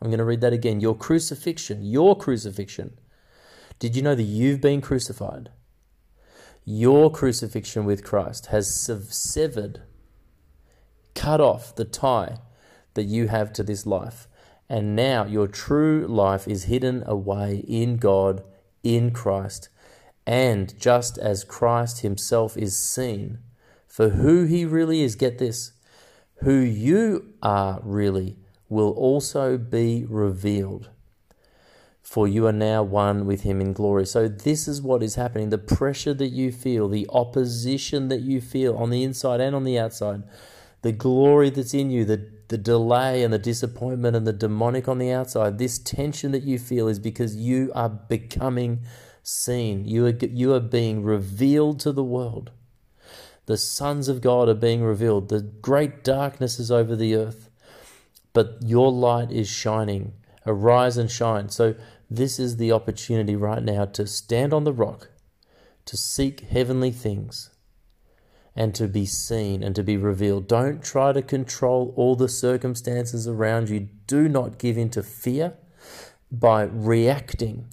I'm 0.00 0.08
going 0.08 0.18
to 0.18 0.24
read 0.24 0.40
that 0.42 0.52
again. 0.52 0.80
Your 0.80 0.96
crucifixion, 0.96 1.82
your 1.82 2.16
crucifixion. 2.16 2.98
Did 3.78 3.96
you 3.96 4.02
know 4.02 4.14
that 4.14 4.22
you've 4.22 4.60
been 4.60 4.80
crucified? 4.80 5.50
Your 6.64 7.10
crucifixion 7.10 7.84
with 7.84 8.04
Christ 8.04 8.46
has 8.46 8.72
severed, 8.74 9.82
cut 11.14 11.40
off 11.40 11.74
the 11.74 11.84
tie 11.84 12.38
that 12.94 13.04
you 13.04 13.28
have 13.28 13.52
to 13.54 13.62
this 13.62 13.86
life. 13.86 14.28
And 14.68 14.94
now 14.94 15.24
your 15.24 15.48
true 15.48 16.06
life 16.06 16.46
is 16.46 16.64
hidden 16.64 17.02
away 17.06 17.64
in 17.66 17.96
God, 17.96 18.42
in 18.82 19.12
Christ. 19.12 19.70
And 20.26 20.78
just 20.78 21.16
as 21.16 21.42
Christ 21.42 22.00
himself 22.00 22.56
is 22.56 22.76
seen 22.76 23.38
for 23.86 24.10
who 24.10 24.44
he 24.44 24.66
really 24.66 25.02
is, 25.02 25.14
get 25.14 25.38
this, 25.38 25.72
who 26.40 26.58
you 26.58 27.34
are 27.42 27.80
really 27.82 28.36
will 28.68 28.90
also 28.90 29.58
be 29.58 30.04
revealed. 30.08 30.90
For 32.02 32.26
you 32.26 32.46
are 32.46 32.52
now 32.52 32.82
one 32.82 33.26
with 33.26 33.42
him 33.42 33.60
in 33.60 33.74
glory. 33.74 34.06
So, 34.06 34.28
this 34.28 34.66
is 34.66 34.80
what 34.80 35.02
is 35.02 35.16
happening. 35.16 35.50
The 35.50 35.58
pressure 35.58 36.14
that 36.14 36.28
you 36.28 36.52
feel, 36.52 36.88
the 36.88 37.06
opposition 37.10 38.08
that 38.08 38.22
you 38.22 38.40
feel 38.40 38.76
on 38.76 38.88
the 38.90 39.02
inside 39.02 39.40
and 39.40 39.54
on 39.54 39.64
the 39.64 39.78
outside, 39.78 40.22
the 40.80 40.92
glory 40.92 41.50
that's 41.50 41.74
in 41.74 41.90
you, 41.90 42.06
the, 42.06 42.30
the 42.48 42.56
delay 42.56 43.22
and 43.22 43.32
the 43.32 43.38
disappointment 43.38 44.16
and 44.16 44.26
the 44.26 44.32
demonic 44.32 44.88
on 44.88 44.98
the 44.98 45.12
outside, 45.12 45.58
this 45.58 45.78
tension 45.78 46.32
that 46.32 46.44
you 46.44 46.58
feel 46.58 46.88
is 46.88 46.98
because 46.98 47.36
you 47.36 47.70
are 47.74 47.90
becoming 47.90 48.80
seen. 49.22 49.84
You 49.84 50.06
are, 50.06 50.10
you 50.10 50.54
are 50.54 50.60
being 50.60 51.02
revealed 51.02 51.80
to 51.80 51.92
the 51.92 52.04
world. 52.04 52.52
The 53.48 53.56
sons 53.56 54.08
of 54.08 54.20
God 54.20 54.48
are 54.48 54.54
being 54.54 54.82
revealed. 54.82 55.28
The 55.28 55.42
great 55.42 56.04
darkness 56.04 56.58
is 56.60 56.70
over 56.70 56.94
the 56.94 57.16
earth 57.16 57.48
but 58.38 58.58
your 58.64 58.92
light 58.92 59.32
is 59.32 59.48
shining. 59.48 60.12
Arise 60.46 60.96
and 60.96 61.10
shine. 61.10 61.48
So, 61.48 61.74
this 62.08 62.38
is 62.38 62.56
the 62.56 62.70
opportunity 62.70 63.34
right 63.34 63.62
now 63.62 63.84
to 63.86 64.06
stand 64.06 64.54
on 64.54 64.62
the 64.62 64.72
rock, 64.72 65.10
to 65.86 65.96
seek 65.96 66.40
heavenly 66.40 66.92
things, 66.92 67.50
and 68.54 68.76
to 68.76 68.86
be 68.86 69.06
seen 69.06 69.64
and 69.64 69.74
to 69.74 69.82
be 69.82 69.96
revealed. 69.96 70.46
Don't 70.46 70.84
try 70.84 71.12
to 71.12 71.20
control 71.20 71.92
all 71.96 72.14
the 72.14 72.28
circumstances 72.28 73.26
around 73.26 73.70
you. 73.70 73.88
Do 74.06 74.28
not 74.28 74.58
give 74.58 74.78
in 74.78 74.90
to 74.90 75.02
fear 75.02 75.54
by 76.30 76.62
reacting 76.62 77.66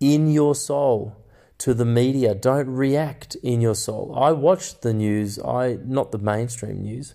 in 0.00 0.28
your 0.28 0.56
soul 0.56 1.19
to 1.60 1.74
the 1.74 1.84
media. 1.84 2.34
Don't 2.34 2.68
react 2.68 3.36
in 3.36 3.60
your 3.60 3.74
soul. 3.74 4.14
I 4.16 4.32
watch 4.32 4.80
the 4.80 4.94
news, 4.94 5.38
I 5.38 5.78
not 5.84 6.10
the 6.10 6.18
mainstream 6.18 6.82
news. 6.82 7.14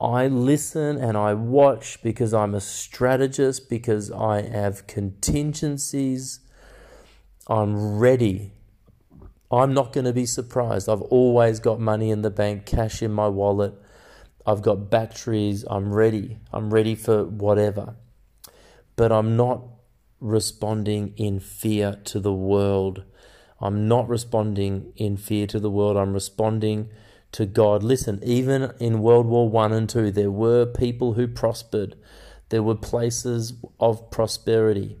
I 0.00 0.26
listen 0.26 0.96
and 0.98 1.16
I 1.16 1.34
watch 1.34 2.02
because 2.02 2.32
I'm 2.32 2.54
a 2.54 2.60
strategist, 2.60 3.68
because 3.68 4.10
I 4.10 4.42
have 4.42 4.86
contingencies. 4.86 6.40
I'm 7.48 7.98
ready. 7.98 8.52
I'm 9.50 9.74
not 9.74 9.92
going 9.92 10.06
to 10.06 10.12
be 10.12 10.26
surprised. 10.26 10.88
I've 10.88 11.02
always 11.02 11.60
got 11.60 11.78
money 11.78 12.10
in 12.10 12.22
the 12.22 12.30
bank, 12.30 12.66
cash 12.66 13.02
in 13.02 13.12
my 13.12 13.28
wallet. 13.28 13.74
I've 14.46 14.62
got 14.62 14.90
batteries. 14.90 15.64
I'm 15.68 15.92
ready. 15.92 16.38
I'm 16.52 16.72
ready 16.72 16.94
for 16.94 17.24
whatever. 17.24 17.96
But 18.96 19.12
I'm 19.12 19.36
not 19.36 19.62
responding 20.20 21.14
in 21.16 21.38
fear 21.38 22.00
to 22.04 22.18
the 22.18 22.32
world. 22.32 23.04
I'm 23.62 23.86
not 23.88 24.08
responding 24.08 24.92
in 24.96 25.16
fear 25.16 25.46
to 25.46 25.60
the 25.60 25.70
world. 25.70 25.96
I'm 25.96 26.12
responding 26.12 26.90
to 27.32 27.46
God. 27.46 27.82
Listen, 27.82 28.20
even 28.22 28.72
in 28.78 29.00
World 29.00 29.26
War 29.26 29.48
One 29.48 29.72
and 29.72 29.88
Two, 29.88 30.10
there 30.10 30.30
were 30.30 30.66
people 30.66 31.14
who 31.14 31.26
prospered. 31.26 31.96
There 32.48 32.62
were 32.62 32.74
places 32.74 33.54
of 33.80 34.10
prosperity. 34.10 34.98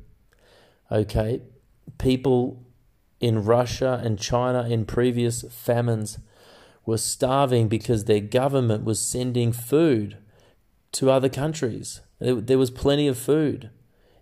Okay, 0.90 1.42
people 1.98 2.64
in 3.20 3.44
Russia 3.44 4.00
and 4.02 4.18
China 4.18 4.68
in 4.68 4.84
previous 4.84 5.42
famines 5.50 6.18
were 6.84 6.98
starving 6.98 7.68
because 7.68 8.04
their 8.04 8.20
government 8.20 8.84
was 8.84 9.00
sending 9.00 9.52
food 9.52 10.16
to 10.92 11.10
other 11.10 11.28
countries. 11.28 12.00
There 12.18 12.58
was 12.58 12.70
plenty 12.70 13.08
of 13.08 13.18
food. 13.18 13.70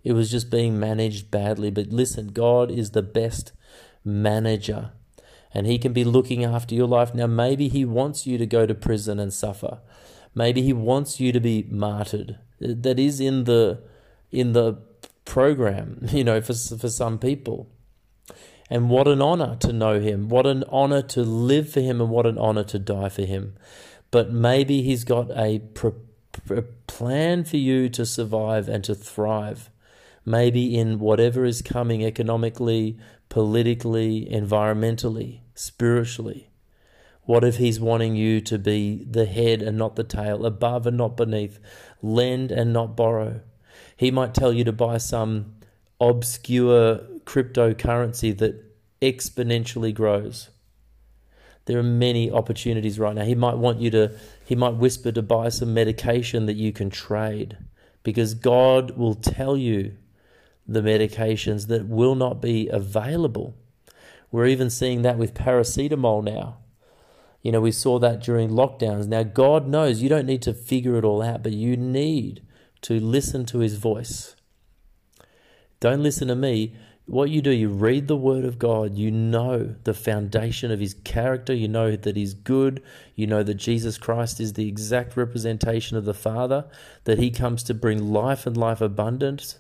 It 0.03 0.13
was 0.13 0.31
just 0.31 0.51
being 0.51 0.79
managed 0.79 1.31
badly. 1.31 1.71
But 1.71 1.89
listen, 1.89 2.29
God 2.29 2.71
is 2.71 2.91
the 2.91 3.03
best 3.03 3.53
manager 4.05 4.93
and 5.53 5.67
He 5.67 5.79
can 5.79 5.93
be 5.93 6.05
looking 6.05 6.45
after 6.45 6.75
your 6.75 6.87
life. 6.87 7.15
Now, 7.15 7.27
maybe 7.27 7.69
He 7.69 7.85
wants 7.85 8.27
you 8.27 8.39
to 8.39 8.47
go 8.47 8.67
to 8.67 8.75
prison 8.75 9.19
and 9.19 9.33
suffer. 9.33 9.81
Maybe 10.35 10.63
He 10.63 10.73
wants 10.73 11.21
you 11.21 11.33
to 11.33 11.41
be 11.41 11.67
martyred. 11.71 12.39
That 12.61 12.99
is 12.99 13.21
in 13.21 13.45
the 13.45 13.83
in 14.31 14.53
the 14.53 14.79
program, 15.25 16.07
you 16.13 16.25
know, 16.25 16.41
for 16.41 16.55
for 16.55 16.89
some 16.89 17.19
people. 17.19 17.69
And 18.73 18.89
what 18.89 19.09
an 19.09 19.21
honor 19.21 19.57
to 19.61 19.73
know 19.73 19.99
Him. 19.99 20.29
What 20.29 20.47
an 20.47 20.63
honor 20.69 21.03
to 21.03 21.23
live 21.23 21.71
for 21.71 21.81
Him, 21.81 22.01
and 22.01 22.11
what 22.11 22.27
an 22.27 22.39
honor 22.39 22.65
to 22.65 22.79
die 22.79 23.09
for 23.09 23.23
Him. 23.23 23.57
But 24.11 24.31
maybe 24.31 24.83
He's 24.83 25.05
got 25.05 25.31
a, 25.33 25.61
plan 26.87 27.43
for 27.45 27.57
you 27.57 27.89
to 27.89 28.07
survive 28.07 28.69
and 28.69 28.85
to 28.85 28.95
thrive 28.95 29.69
maybe 30.25 30.79
in 30.79 30.99
whatever 30.99 31.45
is 31.45 31.63
coming 31.63 32.05
economically, 32.05 32.99
politically, 33.31 34.29
environmentally, 34.31 35.41
spiritually? 35.55 36.51
What 37.23 37.45
if 37.45 37.57
He's 37.57 37.81
wanting 37.81 38.15
you 38.17 38.43
to 38.43 38.59
be 38.59 39.07
the 39.09 39.25
head 39.25 39.63
and 39.63 39.79
not 39.79 39.97
the 39.97 40.05
tail, 40.05 40.45
above 40.45 40.87
and 40.87 40.99
not 40.99 41.17
beneath, 41.17 41.59
lend 42.03 42.53
and 42.53 42.75
not 42.75 42.95
borrow? 42.95 43.41
He 43.97 44.11
might 44.11 44.35
tell 44.35 44.53
you 44.53 44.65
to 44.65 44.73
buy 44.73 44.99
some 44.99 45.55
obscure 45.99 46.99
cryptocurrency 47.25 48.37
that 48.39 48.65
exponentially 49.01 49.95
grows. 49.95 50.51
There 51.67 51.79
are 51.79 51.85
many 51.85 52.31
opportunities 52.31 52.99
right 52.99 53.15
now. 53.15 53.25
He 53.25 53.35
might 53.35 53.59
want 53.59 53.81
you 53.81 53.91
to, 53.91 54.19
he 54.45 54.57
might 54.57 54.75
whisper 54.75 55.13
to 55.13 55.23
buy 55.23 55.51
some 55.51 55.73
medication 55.73 56.47
that 56.47 56.57
you 56.57 56.73
can 56.73 56.91
trade 56.91 57.59
because 58.03 58.35
God 58.35 58.97
will 58.97 59.15
tell 59.15 59.57
you 59.57 59.97
the 60.71 60.83
medications 60.83 61.67
that 61.67 61.89
will 61.89 62.15
not 62.15 62.41
be 62.41 62.69
available. 62.69 63.57
We're 64.31 64.47
even 64.47 64.71
seeing 64.71 65.03
that 65.03 65.19
with 65.19 65.35
paracetamol 65.35 66.23
now. 66.23 66.59
You 67.43 67.53
know, 67.53 67.61
we 67.61 67.73
saw 67.73 67.99
that 67.99 68.23
during 68.23 68.51
lockdowns. 68.51 69.09
Now, 69.09 69.25
God 69.25 69.67
knows 69.67 70.03
you 70.03 70.09
don't 70.09 70.27
need 70.27 70.43
to 70.43 70.55
figure 70.55 70.97
it 70.97 71.05
all 71.05 71.23
out, 71.23 71.43
but 71.43 71.53
you 71.53 71.77
need 71.77 72.43
to 72.83 73.01
listen 73.01 73.45
to 73.47 73.59
His 73.59 73.77
voice. 73.77 74.37
Don't 75.81 76.03
listen 76.03 76.29
to 76.29 76.37
me. 76.37 76.75
What 77.07 77.31
you 77.31 77.43
do, 77.43 77.51
you 77.51 77.71
read 77.71 78.07
the 78.07 78.17
Word 78.17 78.45
of 78.45 78.59
God, 78.59 78.95
you 78.95 79.11
know 79.11 79.75
the 79.83 79.95
foundation 79.95 80.71
of 80.71 80.79
His 80.79 80.95
character, 80.95 81.53
you 81.53 81.67
know 81.67 81.97
that 81.97 82.15
He's 82.15 82.35
good, 82.35 82.81
you 83.17 83.27
know 83.27 83.43
that 83.43 83.55
Jesus 83.55 83.99
Christ 83.99 84.39
is 84.39 84.53
the 84.53 84.69
exact 84.69 85.17
representation 85.17 85.97
of 85.97 86.05
the 86.05 86.15
Father, 86.15 86.67
that 87.05 87.19
He 87.19 87.33
comes 87.33 87.65
to 87.65 87.75
bring 87.75 88.13
life 88.13 88.47
and 88.47 88.57
life 88.57 88.81
abundant, 88.81 89.59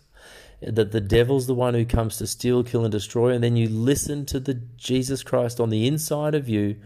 that 0.62 0.92
the 0.92 1.00
devil's 1.00 1.46
the 1.46 1.54
one 1.54 1.74
who 1.74 1.84
comes 1.84 2.18
to 2.18 2.26
steal, 2.26 2.62
kill, 2.62 2.84
and 2.84 2.92
destroy, 2.92 3.30
and 3.30 3.42
then 3.42 3.56
you 3.56 3.68
listen 3.68 4.26
to 4.26 4.40
the 4.40 4.54
Jesus 4.54 5.22
Christ 5.22 5.60
on 5.60 5.70
the 5.70 5.86
inside 5.86 6.34
of 6.34 6.48
you 6.48 6.76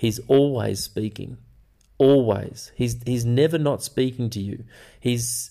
He's 0.00 0.18
always 0.28 0.82
speaking. 0.82 1.36
Always. 1.98 2.72
He's, 2.74 3.02
he's 3.04 3.26
never 3.26 3.58
not 3.58 3.82
speaking 3.82 4.30
to 4.30 4.40
you. 4.40 4.64
He's 4.98 5.50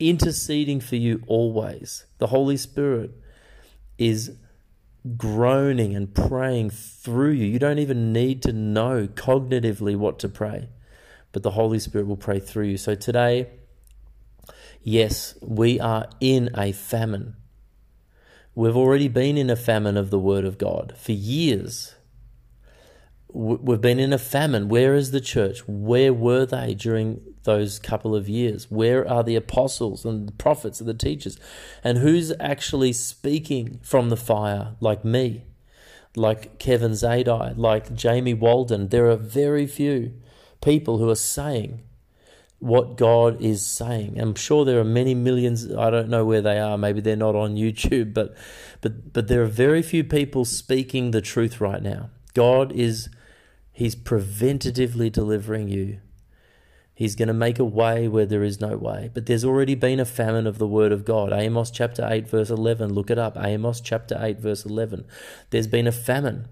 interceding 0.00 0.80
for 0.80 0.96
you 0.96 1.22
always. 1.28 2.04
The 2.18 2.26
Holy 2.26 2.56
Spirit 2.56 3.12
is 3.98 4.32
groaning 5.16 5.94
and 5.94 6.12
praying 6.12 6.70
through 6.70 7.34
you. 7.34 7.46
You 7.46 7.60
don't 7.60 7.78
even 7.78 8.12
need 8.12 8.42
to 8.42 8.52
know 8.52 9.06
cognitively 9.06 9.94
what 9.94 10.18
to 10.18 10.28
pray, 10.28 10.68
but 11.30 11.44
the 11.44 11.52
Holy 11.52 11.78
Spirit 11.78 12.08
will 12.08 12.16
pray 12.16 12.40
through 12.40 12.66
you. 12.66 12.76
So 12.76 12.96
today, 12.96 13.48
yes, 14.82 15.34
we 15.40 15.80
are 15.80 16.08
in 16.20 16.50
a 16.56 16.72
famine. 16.72 17.36
We've 18.54 18.76
already 18.76 19.08
been 19.08 19.38
in 19.38 19.48
a 19.48 19.56
famine 19.56 19.96
of 19.96 20.10
the 20.10 20.18
Word 20.18 20.44
of 20.44 20.58
God 20.58 20.94
for 20.98 21.12
years. 21.12 21.94
We've 23.32 23.80
been 23.80 23.98
in 23.98 24.12
a 24.12 24.18
famine. 24.18 24.68
Where 24.68 24.94
is 24.94 25.10
the 25.10 25.20
church? 25.20 25.66
Where 25.66 26.12
were 26.12 26.44
they 26.44 26.74
during 26.74 27.22
those 27.44 27.78
couple 27.78 28.14
of 28.14 28.28
years? 28.28 28.70
Where 28.70 29.08
are 29.08 29.22
the 29.24 29.36
apostles 29.36 30.04
and 30.04 30.28
the 30.28 30.32
prophets 30.32 30.80
and 30.80 30.88
the 30.88 30.94
teachers? 30.94 31.38
And 31.82 31.98
who's 31.98 32.32
actually 32.38 32.92
speaking 32.92 33.80
from 33.82 34.10
the 34.10 34.18
fire, 34.18 34.76
like 34.80 35.02
me, 35.02 35.44
like 36.14 36.58
Kevin 36.58 36.92
Zadai, 36.92 37.56
like 37.56 37.94
Jamie 37.94 38.34
Walden? 38.34 38.88
There 38.88 39.08
are 39.10 39.16
very 39.16 39.66
few 39.66 40.12
people 40.60 40.98
who 40.98 41.08
are 41.08 41.14
saying 41.14 41.80
what 42.62 42.96
God 42.96 43.40
is 43.42 43.66
saying. 43.66 44.20
I'm 44.20 44.36
sure 44.36 44.64
there 44.64 44.78
are 44.78 44.84
many 44.84 45.16
millions. 45.16 45.68
I 45.74 45.90
don't 45.90 46.08
know 46.08 46.24
where 46.24 46.40
they 46.40 46.60
are. 46.60 46.78
Maybe 46.78 47.00
they're 47.00 47.16
not 47.16 47.34
on 47.34 47.56
YouTube, 47.56 48.14
but 48.14 48.34
but 48.80 49.12
but 49.12 49.28
there 49.28 49.42
are 49.42 49.46
very 49.46 49.82
few 49.82 50.04
people 50.04 50.44
speaking 50.44 51.10
the 51.10 51.20
truth 51.20 51.60
right 51.60 51.82
now. 51.82 52.10
God 52.34 52.72
is 52.72 53.08
He's 53.72 53.96
preventatively 53.96 55.10
delivering 55.10 55.68
you. 55.68 56.00
He's 56.94 57.16
going 57.16 57.28
to 57.28 57.34
make 57.34 57.58
a 57.58 57.64
way 57.64 58.06
where 58.06 58.26
there 58.26 58.44
is 58.44 58.60
no 58.60 58.76
way. 58.76 59.10
But 59.12 59.26
there's 59.26 59.44
already 59.44 59.74
been 59.74 59.98
a 59.98 60.04
famine 60.04 60.46
of 60.46 60.58
the 60.58 60.68
word 60.68 60.92
of 60.92 61.06
God. 61.06 61.32
Amos 61.32 61.70
chapter 61.70 62.06
8, 62.08 62.28
verse 62.28 62.50
11. 62.50 62.92
Look 62.92 63.10
it 63.10 63.18
up. 63.18 63.36
Amos 63.40 63.80
chapter 63.80 64.16
8, 64.20 64.38
verse 64.38 64.66
11. 64.66 65.06
There's 65.50 65.66
been 65.66 65.86
a 65.86 65.92
famine. 65.92 66.48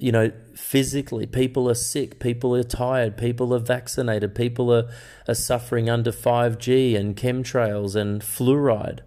You 0.00 0.12
know, 0.12 0.32
physically, 0.54 1.26
people 1.26 1.68
are 1.68 1.74
sick, 1.74 2.18
people 2.20 2.56
are 2.56 2.62
tired, 2.62 3.18
people 3.18 3.54
are 3.54 3.58
vaccinated, 3.58 4.34
people 4.34 4.72
are, 4.72 4.88
are 5.28 5.34
suffering 5.34 5.90
under 5.90 6.10
5G 6.10 6.96
and 6.96 7.14
chemtrails 7.14 7.94
and 7.94 8.22
fluoride. 8.22 9.00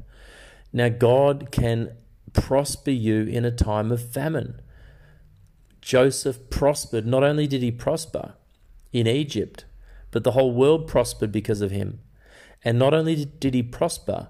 Now, 0.72 0.90
God 0.90 1.50
can 1.52 1.96
prosper 2.34 2.92
you 2.92 3.24
in 3.24 3.44
a 3.44 3.52
time 3.52 3.92
of 3.92 4.08
famine. 4.14 4.62
Joseph 5.82 6.50
prospered. 6.52 7.08
Not 7.08 7.24
only 7.24 7.48
did 7.48 7.64
he 7.64 7.72
prosper 7.72 8.36
in 8.92 9.08
Egypt, 9.08 9.66
but 10.12 10.24
the 10.24 10.32
whole 10.32 10.54
world 10.54 10.88
prospered 10.88 11.32
because 11.32 11.62
of 11.62 11.72
him. 11.72 12.00
And 12.64 12.78
not 12.78 12.94
only 12.94 13.26
did 13.26 13.56
he 13.56 13.64
prosper, 13.64 14.30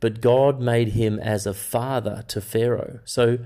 but 0.00 0.22
God 0.22 0.60
made 0.60 0.88
him 0.88 1.18
as 1.18 1.46
a 1.46 1.54
father 1.54 2.24
to 2.28 2.40
Pharaoh. 2.40 3.00
So 3.04 3.38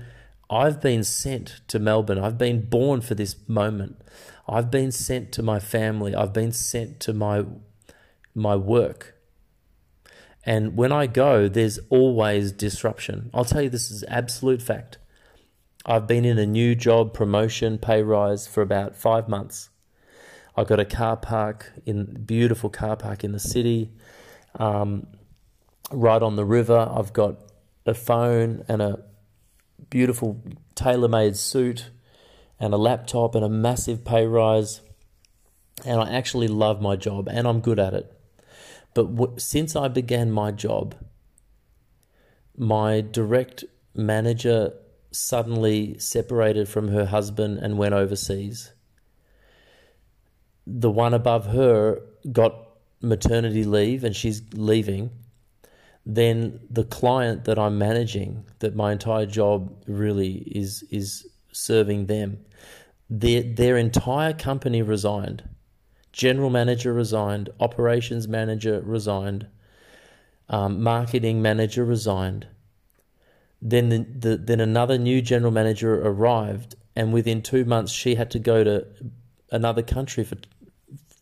I've 0.49 0.81
been 0.81 1.03
sent 1.03 1.61
to 1.67 1.79
Melbourne. 1.79 2.19
I've 2.19 2.37
been 2.37 2.69
born 2.69 3.01
for 3.01 3.15
this 3.15 3.35
moment. 3.47 4.01
I've 4.47 4.69
been 4.69 4.91
sent 4.91 5.31
to 5.33 5.43
my 5.43 5.59
family. 5.59 6.13
I've 6.13 6.33
been 6.33 6.51
sent 6.51 6.99
to 7.01 7.13
my 7.13 7.45
my 8.33 8.55
work. 8.55 9.15
And 10.45 10.77
when 10.77 10.91
I 10.91 11.07
go, 11.07 11.47
there's 11.47 11.79
always 11.89 12.51
disruption. 12.51 13.31
I'll 13.33 13.45
tell 13.45 13.63
you 13.63 13.69
this 13.69 13.89
is 13.89 14.03
absolute 14.07 14.61
fact. 14.61 14.99
I've 15.85 16.05
been 16.05 16.25
in 16.25 16.37
a 16.37 16.45
new 16.45 16.75
job, 16.75 17.13
promotion, 17.13 17.77
pay 17.79 18.03
rise 18.03 18.47
for 18.47 18.61
about 18.61 18.95
five 18.95 19.27
months. 19.27 19.69
I've 20.55 20.67
got 20.67 20.79
a 20.79 20.85
car 20.85 21.17
park 21.17 21.73
in 21.85 22.23
beautiful 22.25 22.69
car 22.69 22.95
park 22.95 23.23
in 23.23 23.31
the 23.31 23.39
city, 23.39 23.91
um, 24.57 25.07
right 25.91 26.21
on 26.21 26.35
the 26.35 26.45
river. 26.45 26.91
I've 26.91 27.13
got 27.13 27.37
a 27.85 27.93
phone 27.93 28.63
and 28.67 28.81
a 28.81 29.03
beautiful 29.89 30.41
tailor-made 30.75 31.35
suit 31.35 31.89
and 32.59 32.73
a 32.73 32.77
laptop 32.77 33.35
and 33.35 33.43
a 33.43 33.49
massive 33.49 34.03
pay 34.03 34.25
rise. 34.25 34.81
And 35.85 35.99
I 35.99 36.11
actually 36.11 36.47
love 36.47 36.81
my 36.81 36.95
job 36.95 37.27
and 37.27 37.47
I'm 37.47 37.59
good 37.59 37.79
at 37.79 37.93
it. 37.93 38.11
But 38.93 39.15
w- 39.15 39.37
since 39.37 39.75
I 39.75 39.89
began 39.89 40.31
my 40.31 40.51
job, 40.51 40.95
my 42.57 43.01
direct 43.01 43.65
manager 43.93 44.73
suddenly 45.11 45.97
separated 45.99 46.67
from 46.67 46.89
her 46.89 47.05
husband 47.05 47.59
and 47.59 47.77
went 47.77 47.93
overseas. 47.93 48.73
The 50.65 50.89
one 50.91 51.13
above 51.13 51.47
her 51.47 52.01
got 52.31 52.55
maternity 53.01 53.63
leave 53.63 54.03
and 54.03 54.15
she's 54.15 54.41
leaving. 54.53 55.11
Then 56.05 56.59
the 56.69 56.83
client 56.83 57.45
that 57.45 57.57
I'm 57.57 57.77
managing, 57.77 58.45
that 58.59 58.75
my 58.75 58.91
entire 58.91 59.25
job 59.25 59.71
really 59.87 60.35
is 60.45 60.83
is 60.91 61.27
serving 61.51 62.05
them, 62.05 62.45
their 63.09 63.41
their 63.41 63.77
entire 63.77 64.33
company 64.33 64.81
resigned. 64.81 65.43
General 66.11 66.49
manager 66.49 66.93
resigned, 66.93 67.49
operations 67.59 68.27
manager 68.27 68.81
resigned, 68.85 69.47
um, 70.47 70.81
marketing 70.81 71.41
manager 71.41 71.83
resigned 71.83 72.47
then 73.61 73.89
the, 73.89 73.97
the, 73.97 74.37
then 74.37 74.59
another 74.59 74.97
new 74.97 75.21
general 75.21 75.51
manager 75.51 75.99
arrived, 76.05 76.75
and 76.95 77.11
within 77.11 77.41
two 77.41 77.65
months 77.65 77.91
she 77.91 78.13
had 78.15 78.29
to 78.31 78.39
go 78.39 78.63
to 78.63 78.85
another 79.51 79.81
country 79.81 80.23
for 80.23 80.37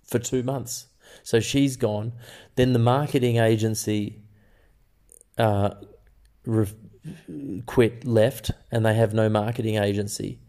for 0.06 0.20
two 0.20 0.44
months. 0.44 0.88
So 1.24 1.40
she's 1.40 1.78
gone. 1.78 2.12
Then 2.56 2.74
the 2.74 2.80
marketing 2.80 3.38
agency 3.38 4.23
uh, 5.38 5.72
re- 6.46 6.68
quit, 7.66 8.06
left, 8.06 8.52
and 8.72 8.86
they 8.86 8.94
have 8.94 9.14
no 9.14 9.30
marketing 9.30 9.78
agency. 9.78 10.40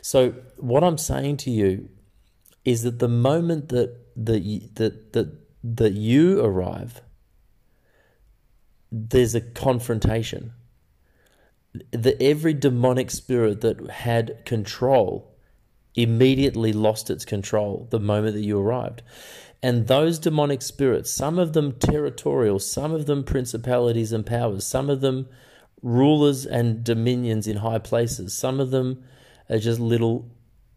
So 0.00 0.34
what 0.56 0.82
I'm 0.82 0.98
saying 0.98 1.38
to 1.38 1.50
you 1.50 1.88
is 2.64 2.82
that 2.82 2.98
the 2.98 3.08
moment 3.08 3.68
that 3.68 3.96
that 4.16 4.74
that 4.76 5.12
that 5.12 5.32
that 5.62 5.92
you 5.92 6.40
arrive, 6.40 7.02
there's 8.90 9.34
a 9.34 9.40
confrontation 9.40 10.52
the 11.90 12.20
every 12.22 12.54
demonic 12.54 13.10
spirit 13.10 13.60
that 13.60 13.90
had 13.90 14.44
control 14.44 15.34
immediately 15.94 16.72
lost 16.72 17.10
its 17.10 17.24
control 17.24 17.88
the 17.90 18.00
moment 18.00 18.34
that 18.34 18.42
you 18.44 18.58
arrived. 18.58 19.02
And 19.62 19.88
those 19.88 20.18
demonic 20.18 20.62
spirits, 20.62 21.10
some 21.10 21.38
of 21.38 21.52
them 21.52 21.72
territorial, 21.72 22.58
some 22.58 22.92
of 22.92 23.06
them 23.06 23.24
principalities 23.24 24.12
and 24.12 24.24
powers, 24.24 24.64
some 24.64 24.88
of 24.88 25.00
them 25.00 25.28
rulers 25.82 26.46
and 26.46 26.84
dominions 26.84 27.46
in 27.46 27.58
high 27.58 27.78
places, 27.78 28.36
some 28.36 28.60
of 28.60 28.70
them 28.70 29.02
are 29.50 29.58
just 29.58 29.80
little 29.80 30.30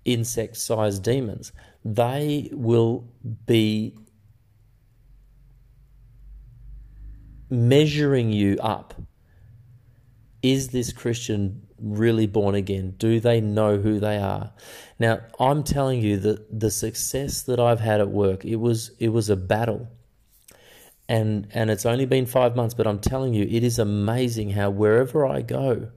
insect 0.05 0.57
sized 0.57 1.03
demons. 1.03 1.51
They 1.85 2.49
will 2.53 3.07
be 3.45 3.95
measuring 7.49 8.31
you 8.31 8.57
up 8.61 8.95
is 10.41 10.69
this 10.69 10.91
Christian 10.91 11.67
really 11.81 12.27
born 12.27 12.55
again? 12.55 12.95
Do 12.97 13.19
they 13.19 13.41
know 13.41 13.77
who 13.77 13.99
they 13.99 14.17
are? 14.17 14.53
Now, 14.99 15.21
I'm 15.39 15.63
telling 15.63 16.01
you 16.01 16.17
that 16.17 16.59
the 16.59 16.71
success 16.71 17.41
that 17.43 17.59
I've 17.59 17.79
had 17.79 18.01
at 18.01 18.09
work, 18.09 18.45
it 18.45 18.57
was 18.57 18.91
it 18.99 19.09
was 19.09 19.29
a 19.29 19.35
battle. 19.35 19.87
And 21.09 21.47
and 21.53 21.69
it's 21.69 21.85
only 21.85 22.05
been 22.05 22.25
5 22.25 22.55
months, 22.55 22.73
but 22.73 22.87
I'm 22.87 22.99
telling 22.99 23.33
you 23.33 23.45
it 23.49 23.63
is 23.63 23.79
amazing 23.79 24.51
how 24.51 24.69
wherever 24.69 25.25
I 25.25 25.41
go, 25.41 25.91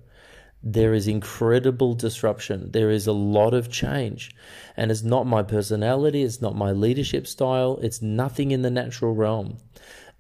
there 0.63 0.95
is 0.95 1.07
incredible 1.07 1.95
disruption. 1.95 2.71
There 2.73 2.91
is 2.91 3.07
a 3.07 3.13
lot 3.13 3.53
of 3.53 3.71
change. 3.71 4.35
And 4.77 4.91
it's 4.91 5.03
not 5.03 5.27
my 5.27 5.43
personality, 5.43 6.23
it's 6.23 6.41
not 6.41 6.57
my 6.57 6.73
leadership 6.73 7.27
style, 7.27 7.79
it's 7.83 8.01
nothing 8.01 8.51
in 8.51 8.63
the 8.63 8.71
natural 8.71 9.15
realm. 9.15 9.59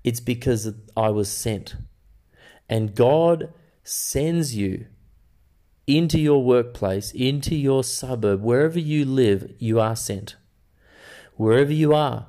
It's 0.05 0.21
because 0.21 0.73
I 0.97 1.09
was 1.09 1.31
sent. 1.31 1.77
And 2.69 2.95
God 2.95 3.53
sends 3.83 4.55
you 4.55 4.87
into 5.87 6.19
your 6.19 6.43
workplace, 6.43 7.13
into 7.13 7.55
your 7.55 7.85
suburb, 7.85 8.43
wherever 8.43 8.79
you 8.79 9.05
live, 9.05 9.53
you 9.59 9.81
are 9.81 9.97
sent. 9.97 10.37
Wherever 11.37 11.73
you 11.73 11.93
are, 11.93 12.27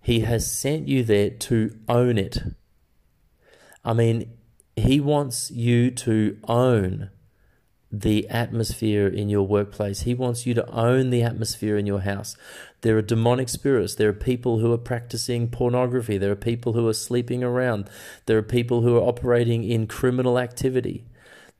He 0.00 0.20
has 0.20 0.50
sent 0.50 0.88
you 0.88 1.04
there 1.04 1.30
to 1.30 1.76
own 1.88 2.16
it. 2.16 2.38
I 3.84 3.92
mean, 3.92 4.32
He 4.76 5.00
wants 5.00 5.50
you 5.50 5.90
to 5.92 6.38
own 6.48 7.10
the 7.92 8.28
atmosphere 8.28 9.08
in 9.08 9.28
your 9.28 9.42
workplace. 9.42 10.02
He 10.02 10.14
wants 10.14 10.46
you 10.46 10.54
to 10.54 10.70
own 10.70 11.10
the 11.10 11.22
atmosphere 11.22 11.76
in 11.76 11.86
your 11.86 12.00
house. 12.00 12.36
There 12.82 12.96
are 12.96 13.02
demonic 13.02 13.48
spirits. 13.48 13.96
There 13.96 14.08
are 14.08 14.14
people 14.14 14.60
who 14.60 14.72
are 14.72 14.78
practicing 14.78 15.48
pornography. 15.48 16.16
There 16.16 16.30
are 16.30 16.36
people 16.36 16.74
who 16.74 16.86
are 16.86 16.94
sleeping 16.94 17.42
around. 17.42 17.90
There 18.26 18.38
are 18.38 18.42
people 18.42 18.82
who 18.82 18.96
are 18.96 19.08
operating 19.08 19.64
in 19.64 19.88
criminal 19.88 20.38
activity. 20.38 21.04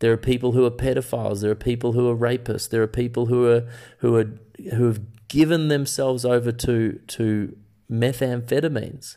There 0.01 0.13
are 0.13 0.19
people 0.19 0.53
who 0.53 0.65
are 0.65 0.71
pedophiles. 0.71 1.41
There 1.41 1.51
are 1.51 1.55
people 1.55 1.93
who 1.93 2.09
are 2.09 2.17
rapists. 2.17 2.69
There 2.69 2.83
are 2.83 2.89
people 2.89 3.27
who 3.27 3.47
are 3.47 3.69
who 3.99 4.17
are 4.17 4.33
who 4.75 4.87
have 4.87 5.29
given 5.29 5.69
themselves 5.69 6.25
over 6.25 6.51
to 6.53 7.01
to 7.07 7.57
methamphetamines. 7.91 9.17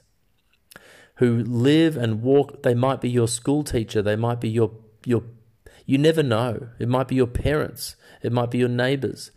Who 1.17 1.43
live 1.43 1.95
and 1.95 2.21
walk. 2.21 2.63
They 2.63 2.73
might 2.73 2.99
be 2.99 3.09
your 3.09 3.27
school 3.27 3.63
teacher. 3.63 4.01
They 4.01 4.15
might 4.15 4.41
be 4.41 4.49
your 4.49 4.71
your. 5.05 5.23
You 5.85 5.97
never 5.97 6.23
know. 6.23 6.69
It 6.79 6.87
might 6.87 7.07
be 7.07 7.15
your 7.15 7.27
parents. 7.27 7.95
It 8.21 8.31
might 8.31 8.51
be 8.51 8.57
your 8.57 8.69
neighbors. 8.69 9.31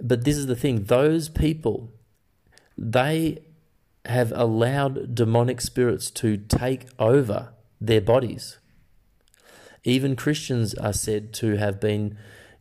But 0.00 0.24
this 0.24 0.36
is 0.36 0.46
the 0.46 0.56
thing. 0.56 0.84
Those 0.84 1.28
people, 1.28 1.92
they 2.76 3.38
have 4.04 4.32
allowed 4.34 5.14
demonic 5.14 5.60
spirits 5.60 6.10
to 6.10 6.36
take 6.36 6.86
over 6.98 7.52
their 7.80 8.00
bodies. 8.00 8.57
Even 9.84 10.16
Christians 10.16 10.74
are 10.74 10.92
said 10.92 11.32
to 11.34 11.56
have 11.56 11.80
been 11.80 12.16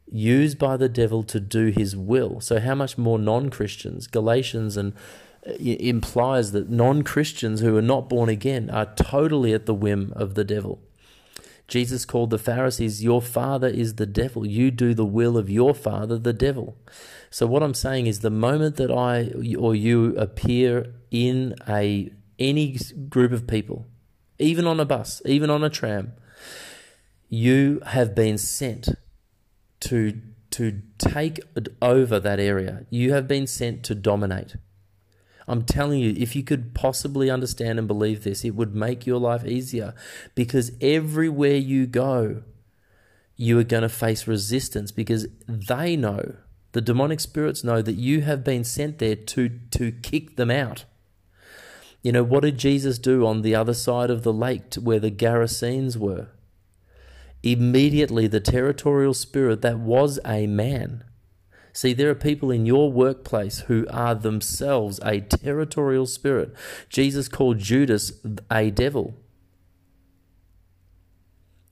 used 0.10 0.58
by 0.58 0.77
the 0.77 0.89
devil 0.89 1.23
to 1.23 1.39
do 1.39 1.67
his 1.67 1.95
will. 1.95 2.39
So, 2.39 2.60
how 2.60 2.75
much 2.75 2.97
more 2.97 3.19
non 3.19 3.49
Christians? 3.49 4.08
Galatians 4.08 4.77
and 4.77 4.93
uh, 5.45 5.53
implies 5.60 6.51
that 6.51 6.69
non 6.69 7.03
Christians 7.03 7.60
who 7.60 7.75
are 7.77 7.82
not 7.82 8.10
born 8.10 8.30
again 8.30 8.69
are 8.69 8.93
totally 8.95 9.53
at 9.53 9.65
the 9.65 9.73
whim 9.73 10.13
of 10.15 10.36
the 10.36 10.43
devil. 10.43 10.80
Jesus 11.67 12.06
called 12.06 12.30
the 12.30 12.38
Pharisees, 12.38 13.03
Your 13.03 13.21
father 13.21 13.67
is 13.67 13.95
the 13.95 14.06
devil. 14.06 14.45
You 14.45 14.71
do 14.71 14.93
the 14.93 15.06
will 15.06 15.38
of 15.38 15.49
your 15.49 15.75
father, 15.75 16.17
the 16.17 16.34
devil. 16.34 16.77
So, 17.30 17.45
what 17.45 17.63
I'm 17.63 17.73
saying 17.73 18.08
is 18.08 18.21
the 18.21 18.30
moment 18.30 18.77
that 18.77 18.91
I 18.91 19.32
or 19.58 19.75
you 19.75 20.15
appear 20.15 20.93
in 21.12 21.56
a 21.67 22.12
any 22.39 22.77
group 23.10 23.32
of 23.32 23.47
people, 23.47 23.86
even 24.39 24.65
on 24.65 24.80
a 24.80 24.86
bus, 24.86 25.21
even 25.25 25.49
on 25.49 25.63
a 25.63 25.69
tram, 25.69 26.13
you 27.29 27.81
have 27.85 28.15
been 28.15 28.37
sent 28.37 28.89
to 29.81 30.21
to 30.49 30.81
take 30.97 31.39
over 31.81 32.19
that 32.19 32.39
area. 32.39 32.85
You 32.89 33.13
have 33.13 33.27
been 33.27 33.45
sent 33.45 33.83
to 33.83 33.95
dominate. 33.95 34.55
I'm 35.47 35.63
telling 35.63 35.99
you, 35.99 36.13
if 36.17 36.35
you 36.35 36.43
could 36.43 36.73
possibly 36.73 37.29
understand 37.29 37.79
and 37.79 37.87
believe 37.87 38.23
this, 38.23 38.43
it 38.43 38.55
would 38.55 38.75
make 38.75 39.05
your 39.05 39.19
life 39.19 39.45
easier 39.45 39.93
because 40.35 40.71
everywhere 40.81 41.55
you 41.55 41.85
go, 41.85 42.43
you 43.35 43.57
are 43.59 43.63
going 43.63 43.83
to 43.83 43.89
face 43.89 44.27
resistance 44.27 44.91
because 44.91 45.27
they 45.47 45.95
know, 45.95 46.35
the 46.73 46.81
demonic 46.81 47.19
spirits 47.19 47.63
know 47.63 47.81
that 47.81 47.93
you 47.93 48.21
have 48.21 48.43
been 48.43 48.63
sent 48.63 48.99
there 48.99 49.15
to, 49.15 49.49
to 49.71 49.91
kick 49.91 50.35
them 50.35 50.51
out. 50.51 50.85
You 52.01 52.11
know, 52.11 52.23
what 52.23 52.43
did 52.43 52.57
Jesus 52.57 52.99
do 52.99 53.25
on 53.25 53.41
the 53.41 53.55
other 53.55 53.73
side 53.73 54.09
of 54.09 54.23
the 54.23 54.33
lake 54.33 54.73
where 54.75 54.99
the 54.99 55.11
Gerasenes 55.11 55.97
were? 55.97 56.27
Immediately, 57.47 58.27
the 58.27 58.41
territorial 58.41 59.13
spirit 59.13 59.62
that 59.62 59.79
was 59.79 60.19
a 60.25 60.47
man. 60.47 61.05
See, 61.71 61.93
there 61.93 62.10
are 62.10 62.15
people 62.15 62.51
in 62.51 62.65
your 62.65 62.91
workplace 62.91 63.60
who 63.60 63.88
are 63.89 64.15
themselves 64.15 64.99
a 65.01 65.21
territorial 65.21 66.07
spirit. 66.07 66.53
Jesus 66.89 67.29
called 67.29 67.60
Judas 67.60 68.12
a 68.51 68.69
devil. 68.69 69.15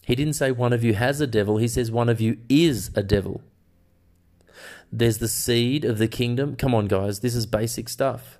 He 0.05 0.15
didn't 0.15 0.35
say 0.35 0.49
one 0.49 0.71
of 0.71 0.81
you 0.81 0.93
has 0.93 1.19
a 1.19 1.27
devil, 1.27 1.57
he 1.57 1.67
says 1.67 1.91
one 1.91 2.07
of 2.07 2.21
you 2.21 2.37
is 2.47 2.89
a 2.95 3.03
devil. 3.03 3.41
There's 4.93 5.17
the 5.17 5.27
seed 5.27 5.83
of 5.83 5.97
the 5.97 6.07
kingdom. 6.07 6.55
Come 6.55 6.73
on, 6.73 6.87
guys, 6.87 7.19
this 7.19 7.35
is 7.35 7.45
basic 7.45 7.89
stuff. 7.89 8.39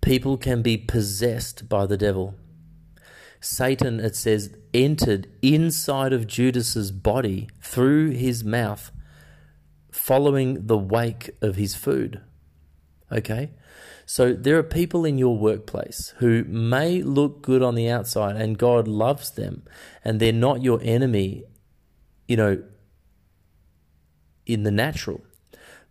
People 0.00 0.38
can 0.38 0.62
be 0.62 0.78
possessed 0.78 1.68
by 1.68 1.84
the 1.84 1.98
devil. 1.98 2.36
Satan, 3.42 3.98
it 3.98 4.14
says, 4.14 4.54
entered 4.72 5.26
inside 5.42 6.12
of 6.12 6.28
Judas's 6.28 6.92
body 6.92 7.48
through 7.60 8.10
his 8.10 8.44
mouth, 8.44 8.92
following 9.90 10.68
the 10.68 10.78
wake 10.78 11.30
of 11.42 11.56
his 11.56 11.74
food. 11.74 12.20
Okay? 13.10 13.50
So 14.06 14.32
there 14.32 14.56
are 14.58 14.62
people 14.62 15.04
in 15.04 15.18
your 15.18 15.36
workplace 15.36 16.14
who 16.18 16.44
may 16.44 17.02
look 17.02 17.42
good 17.42 17.62
on 17.62 17.74
the 17.74 17.90
outside 17.90 18.36
and 18.36 18.56
God 18.56 18.86
loves 18.86 19.32
them 19.32 19.64
and 20.04 20.20
they're 20.20 20.32
not 20.32 20.62
your 20.62 20.78
enemy, 20.80 21.42
you 22.28 22.36
know, 22.36 22.62
in 24.46 24.62
the 24.62 24.70
natural 24.70 25.20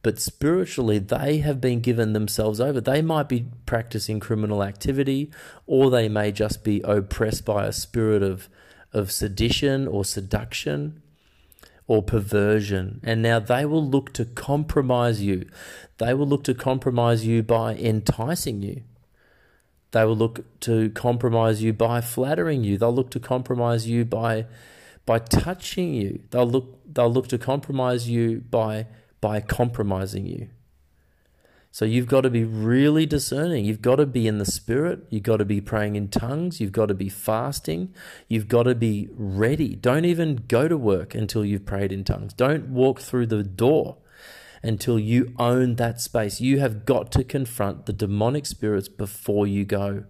but 0.01 0.19
spiritually 0.19 0.99
they 0.99 1.37
have 1.39 1.61
been 1.61 1.79
given 1.79 2.13
themselves 2.13 2.59
over. 2.59 2.81
They 2.81 3.01
might 3.01 3.29
be 3.29 3.45
practicing 3.65 4.19
criminal 4.19 4.63
activity, 4.63 5.31
or 5.67 5.89
they 5.89 6.09
may 6.09 6.31
just 6.31 6.63
be 6.63 6.81
oppressed 6.81 7.45
by 7.45 7.65
a 7.65 7.73
spirit 7.73 8.23
of, 8.23 8.49
of 8.93 9.11
sedition 9.11 9.87
or 9.87 10.03
seduction 10.03 11.01
or 11.87 12.01
perversion. 12.01 12.99
And 13.03 13.21
now 13.21 13.39
they 13.39 13.65
will 13.65 13.85
look 13.85 14.13
to 14.13 14.25
compromise 14.25 15.21
you. 15.21 15.45
They 15.97 16.13
will 16.13 16.27
look 16.27 16.43
to 16.45 16.53
compromise 16.53 17.25
you 17.25 17.43
by 17.43 17.75
enticing 17.75 18.61
you. 18.61 18.83
They 19.91 20.05
will 20.05 20.15
look 20.15 20.59
to 20.61 20.89
compromise 20.91 21.61
you 21.61 21.73
by 21.73 22.01
flattering 22.01 22.63
you. 22.63 22.77
They'll 22.77 22.95
look 22.95 23.11
to 23.11 23.19
compromise 23.19 23.87
you 23.87 24.05
by 24.05 24.45
by 25.05 25.19
touching 25.19 25.93
you. 25.93 26.21
They'll 26.29 26.49
look 26.49 26.79
they'll 26.91 27.11
look 27.11 27.27
to 27.27 27.37
compromise 27.37 28.07
you 28.07 28.39
by 28.39 28.87
by 29.21 29.39
compromising 29.39 30.25
you. 30.25 30.49
So 31.73 31.85
you've 31.85 32.07
got 32.07 32.21
to 32.21 32.29
be 32.29 32.43
really 32.43 33.05
discerning. 33.05 33.63
You've 33.63 33.81
got 33.81 33.95
to 33.95 34.05
be 34.05 34.27
in 34.27 34.39
the 34.39 34.45
spirit. 34.45 35.05
You've 35.09 35.23
got 35.23 35.37
to 35.37 35.45
be 35.45 35.61
praying 35.61 35.95
in 35.95 36.09
tongues. 36.09 36.59
You've 36.59 36.73
got 36.73 36.87
to 36.87 36.93
be 36.93 37.07
fasting. 37.07 37.93
You've 38.27 38.49
got 38.49 38.63
to 38.63 38.75
be 38.75 39.07
ready. 39.13 39.75
Don't 39.75 40.03
even 40.03 40.43
go 40.49 40.67
to 40.67 40.77
work 40.77 41.15
until 41.15 41.45
you've 41.45 41.65
prayed 41.65 41.93
in 41.93 42.03
tongues. 42.03 42.33
Don't 42.33 42.67
walk 42.67 42.99
through 42.99 43.27
the 43.27 43.43
door 43.43 43.97
until 44.61 44.99
you 44.99 45.33
own 45.39 45.75
that 45.75 46.01
space. 46.01 46.41
You 46.41 46.59
have 46.59 46.85
got 46.85 47.09
to 47.13 47.23
confront 47.23 47.85
the 47.85 47.93
demonic 47.93 48.45
spirits 48.45 48.89
before 48.89 49.47
you 49.47 49.63
go. 49.63 50.03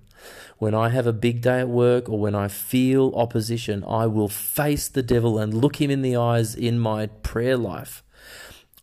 When 0.58 0.74
I 0.74 0.89
have 0.89 1.06
a 1.06 1.13
big 1.13 1.41
day 1.41 1.60
at 1.60 1.69
work 1.69 2.10
or 2.10 2.19
when 2.19 2.36
I 2.36 2.47
feel 2.47 3.13
opposition, 3.15 3.84
I 3.88 4.08
will 4.08 4.28
face 4.28 4.88
the 4.88 5.04
devil 5.04 5.38
and 5.38 5.54
look 5.54 5.80
him 5.80 5.91
in 5.91 6.02
the 6.02 6.15
eyes 6.15 6.56
in 6.56 6.80
my 6.80 7.06
prayer 7.06 7.58
life 7.58 8.04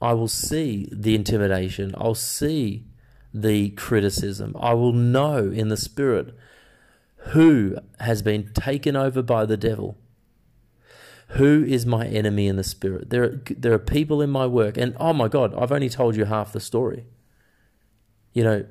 I 0.00 0.12
will 0.12 0.28
see 0.28 0.88
the 0.92 1.14
intimidation. 1.14 1.94
I'll 1.98 2.14
see 2.14 2.84
the 3.34 3.70
criticism. 3.70 4.56
I 4.58 4.74
will 4.74 4.92
know 4.92 5.50
in 5.50 5.68
the 5.68 5.76
spirit 5.76 6.34
who 7.32 7.76
has 8.00 8.22
been 8.22 8.52
taken 8.54 8.96
over 8.96 9.22
by 9.22 9.44
the 9.44 9.56
devil. 9.56 9.98
Who 11.32 11.62
is 11.64 11.84
my 11.84 12.06
enemy 12.06 12.46
in 12.46 12.56
the 12.56 12.64
spirit? 12.64 13.10
There 13.10 13.22
are, 13.24 13.42
there 13.50 13.72
are 13.72 13.78
people 13.78 14.22
in 14.22 14.30
my 14.30 14.46
work, 14.46 14.78
and 14.78 14.96
oh 14.98 15.12
my 15.12 15.28
God, 15.28 15.54
I've 15.54 15.72
only 15.72 15.90
told 15.90 16.16
you 16.16 16.24
half 16.24 16.52
the 16.52 16.60
story. 16.60 17.04
You 18.32 18.44
know, 18.44 18.66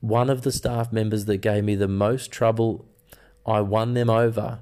one 0.00 0.30
of 0.30 0.42
the 0.42 0.52
staff 0.52 0.92
members 0.92 1.26
that 1.26 1.38
gave 1.38 1.64
me 1.64 1.74
the 1.74 1.88
most 1.88 2.30
trouble, 2.30 2.86
I 3.44 3.60
won 3.60 3.92
them 3.92 4.08
over 4.08 4.60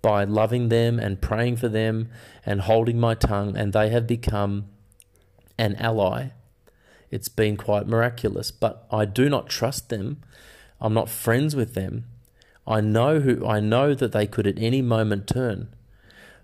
by 0.00 0.24
loving 0.24 0.68
them 0.68 1.00
and 1.00 1.20
praying 1.20 1.56
for 1.56 1.68
them 1.68 2.08
and 2.46 2.60
holding 2.60 3.00
my 3.00 3.14
tongue, 3.14 3.56
and 3.56 3.72
they 3.72 3.88
have 3.88 4.06
become 4.06 4.69
an 5.60 5.76
ally. 5.76 6.30
It's 7.10 7.28
been 7.28 7.56
quite 7.56 7.86
miraculous, 7.86 8.50
but 8.50 8.86
I 8.90 9.04
do 9.04 9.28
not 9.28 9.48
trust 9.48 9.90
them. 9.90 10.22
I'm 10.80 10.94
not 10.94 11.10
friends 11.10 11.54
with 11.54 11.74
them. 11.74 12.06
I 12.66 12.80
know 12.80 13.20
who 13.20 13.46
I 13.46 13.60
know 13.60 13.94
that 13.94 14.12
they 14.12 14.26
could 14.26 14.46
at 14.46 14.58
any 14.58 14.80
moment 14.80 15.26
turn. 15.26 15.68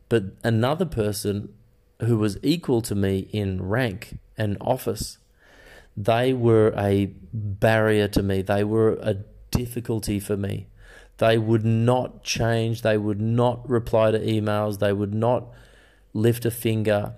But 0.09 0.25
another 0.45 0.85
person 0.85 1.55
who 2.01 2.19
was 2.19 2.39
equal 2.43 2.83
to 2.83 2.95
me 2.95 3.29
in 3.33 3.67
rank 3.67 4.19
and 4.37 4.59
office, 4.61 5.19
they 5.97 6.35
were 6.35 6.75
a 6.77 7.07
barrier 7.33 8.09
to 8.09 8.23
me. 8.23 8.43
They 8.43 8.65
were 8.65 8.99
a 9.01 9.15
difficulty 9.51 10.21
for 10.21 10.37
me. 10.37 10.67
They 11.19 11.39
would 11.39 11.65
not 11.65 12.23
change. 12.23 12.83
They 12.83 12.99
would 12.99 13.21
not 13.21 13.67
reply 13.69 14.11
to 14.11 14.19
emails. 14.19 14.79
They 14.79 14.93
would 14.93 15.15
not 15.15 15.47
lift 16.13 16.45
a 16.45 16.51
finger 16.51 17.15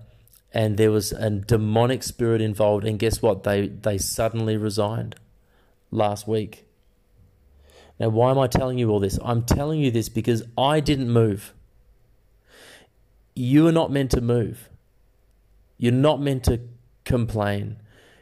and 0.52 0.76
there 0.76 0.90
was 0.90 1.12
a 1.12 1.30
demonic 1.30 2.02
spirit 2.02 2.40
involved. 2.40 2.84
And 2.84 2.98
guess 2.98 3.22
what? 3.22 3.44
They 3.44 3.68
they 3.68 3.98
suddenly 3.98 4.56
resigned 4.56 5.16
last 5.90 6.26
week. 6.28 6.66
Now, 8.00 8.10
why 8.10 8.30
am 8.30 8.38
I 8.38 8.46
telling 8.46 8.78
you 8.78 8.90
all 8.90 9.00
this? 9.00 9.18
I'm 9.24 9.42
telling 9.42 9.80
you 9.80 9.90
this 9.90 10.08
because 10.08 10.42
I 10.56 10.80
didn't 10.80 11.10
move. 11.10 11.54
you 13.34 13.66
are 13.68 13.72
not 13.72 13.90
meant 13.92 14.10
to 14.12 14.20
move. 14.20 14.68
You're 15.78 15.92
not 15.92 16.20
meant 16.20 16.44
to 16.44 16.60
complain. 17.04 17.76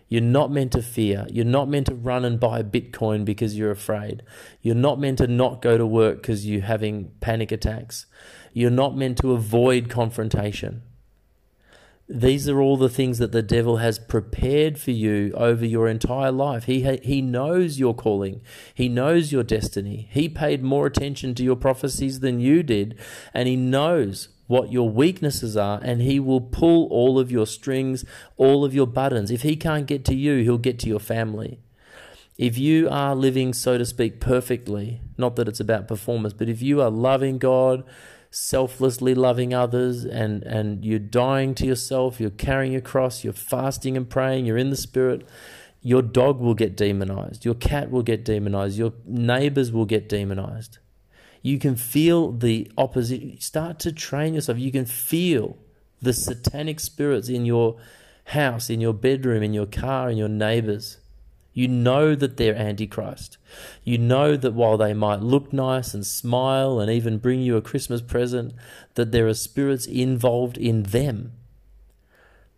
You're 0.09 0.21
not 0.23 0.53
meant 0.53 0.73
to 0.73 0.83
fear. 0.83 1.27
You're 1.31 1.45
not 1.45 1.69
meant 1.69 1.87
to 1.87 1.95
run 1.95 2.25
and 2.25 2.39
buy 2.39 2.63
Bitcoin 2.63 3.25
because 3.25 3.57
you're 3.57 3.71
afraid. 3.71 4.23
You're 4.63 4.75
not 4.75 5.01
meant 5.01 5.19
to 5.19 5.27
not 5.27 5.63
go 5.63 5.79
to 5.79 5.87
work 5.87 6.19
because 6.23 6.47
you're 6.47 6.63
having 6.63 7.13
panic 7.21 7.51
attacks. 7.51 8.07
You're 8.53 8.71
not 8.71 8.97
meant 8.97 9.19
to 9.19 9.33
avoid 9.33 9.89
confrontation. 9.89 10.83
These 12.09 12.49
are 12.49 12.61
all 12.61 12.77
the 12.77 12.89
things 12.89 13.19
that 13.19 13.33
the 13.33 13.43
devil 13.43 13.79
has 13.79 13.99
prepared 13.99 14.79
for 14.79 14.93
you 14.93 15.33
over 15.35 15.67
your 15.67 15.89
entire 15.89 16.31
life. 16.31 16.65
He, 16.65 16.85
ha- 16.85 17.01
he 17.03 17.21
knows 17.21 17.81
your 17.81 17.95
calling, 17.95 18.43
he 18.73 18.89
knows 18.89 19.33
your 19.33 19.43
destiny. 19.43 20.09
He 20.13 20.29
paid 20.29 20.63
more 20.63 20.87
attention 20.87 21.35
to 21.35 21.43
your 21.43 21.57
prophecies 21.57 22.21
than 22.21 22.39
you 22.39 22.63
did, 22.63 22.97
and 23.35 23.49
he 23.49 23.57
knows 23.57 24.29
what 24.47 24.71
your 24.71 24.89
weaknesses 24.89 25.57
are, 25.57 25.81
and 25.83 26.01
he 26.01 26.21
will 26.21 26.41
pull 26.41 26.87
all 26.89 27.19
of 27.19 27.33
your 27.33 27.47
strings, 27.47 28.05
all 28.37 28.65
of 28.65 28.73
your 28.73 28.87
buttons. 28.87 29.33
If 29.33 29.43
he 29.43 29.57
can't 29.57 29.87
get 29.87 30.05
to 30.05 30.15
you, 30.15 30.45
he'll 30.45 30.59
get 30.59 30.79
to 30.81 30.89
your 30.89 31.01
family. 31.01 31.59
If 32.39 32.57
you 32.57 32.89
are 32.89 33.17
living, 33.17 33.53
so 33.53 33.79
to 33.79 33.85
speak, 33.85 34.21
perfectly, 34.21 35.01
not 35.19 35.35
that 35.37 35.49
it's 35.49 35.59
about 35.59 35.89
performance, 35.89 36.35
but 36.35 36.49
if 36.49 36.63
you 36.63 36.81
are 36.83 36.91
loving 36.91 37.39
God, 37.39 37.83
selflessly 38.39 39.15
loving 39.15 39.55
others 39.55 40.05
and, 40.05 40.43
and 40.43 40.85
you're 40.85 40.99
dying 40.99 41.55
to 41.55 41.65
yourself, 41.65 42.21
you're 42.21 42.29
carrying 42.29 42.71
your 42.71 42.83
cross, 42.83 43.25
you're 43.25 43.33
fasting 43.33 43.97
and 43.97 44.11
praying, 44.11 44.45
you're 44.45 44.59
in 44.59 44.69
the 44.69 44.77
spirit, 44.77 45.27
your 45.81 46.03
dog 46.03 46.39
will 46.39 46.53
get 46.53 46.77
demonized, 46.77 47.47
your 47.47 47.55
cat 47.55 47.91
will 47.91 48.03
get 48.03 48.27
demonized, 48.27 48.77
your 48.77 48.93
neighbors 49.07 49.73
will 49.73 49.87
get 49.87 50.07
demonized. 50.07 50.77
You 51.41 51.59
can 51.59 51.77
feel 51.77 52.31
the 52.31 52.71
opposite. 52.77 53.43
Start 53.43 53.79
to 53.81 53.93
train 53.93 54.35
yourself. 54.35 54.59
You 54.59 54.73
can 54.73 54.85
feel 54.85 55.57
the 56.03 56.13
satanic 56.13 56.79
spirits 56.81 57.31
in 57.31 57.47
your 57.47 57.79
house, 58.25 58.69
in 58.69 58.83
your 58.83 58.93
bedroom, 58.93 59.43
in 59.43 59.55
your 59.55 59.67
car, 59.67 60.11
in 60.11 60.19
your 60.19 60.29
neighbors. 60.29 60.99
You 61.57 61.69
know 61.69 62.15
that 62.15 62.37
they're 62.37 62.55
Antichrist. 62.55 63.39
You 63.83 63.97
know 63.97 64.37
that 64.37 64.53
while 64.53 64.77
they 64.77 64.93
might 64.93 65.23
look 65.23 65.55
nice 65.55 65.95
and 65.95 66.07
smile 66.07 66.79
and 66.79 66.91
even 66.91 67.17
bring 67.17 67.41
you 67.41 67.57
a 67.57 67.63
Christmas 67.63 68.03
present, 68.03 68.53
that 68.95 69.11
there 69.11 69.27
are 69.27 69.33
spirits 69.33 69.87
involved 69.87 70.59
in 70.59 70.83
them 70.83 71.33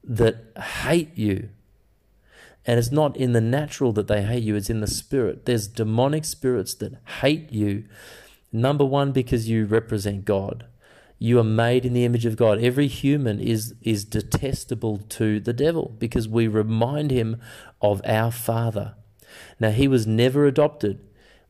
that 0.02 0.46
hate 0.60 1.16
you. 1.16 1.50
And 2.66 2.80
it's 2.80 2.90
not 2.90 3.16
in 3.16 3.34
the 3.34 3.40
natural 3.40 3.92
that 3.92 4.08
they 4.08 4.22
hate 4.22 4.42
you, 4.42 4.56
it's 4.56 4.68
in 4.68 4.80
the 4.80 4.88
spirit. 4.88 5.46
There's 5.46 5.68
demonic 5.68 6.24
spirits 6.24 6.74
that 6.74 6.94
hate 7.20 7.52
you. 7.52 7.84
Number 8.50 8.84
one, 8.84 9.12
because 9.12 9.48
you 9.48 9.64
represent 9.64 10.24
God. 10.24 10.66
You 11.18 11.38
are 11.40 11.44
made 11.44 11.84
in 11.84 11.94
the 11.94 12.04
image 12.04 12.26
of 12.26 12.36
God. 12.36 12.62
Every 12.62 12.86
human 12.86 13.40
is, 13.40 13.74
is 13.82 14.04
detestable 14.04 14.98
to 15.10 15.40
the 15.40 15.52
devil 15.52 15.94
because 15.98 16.28
we 16.28 16.46
remind 16.46 17.10
him 17.10 17.40
of 17.82 18.00
our 18.04 18.30
Father. 18.30 18.94
Now, 19.58 19.70
he 19.70 19.88
was 19.88 20.06
never 20.06 20.46
adopted 20.46 21.00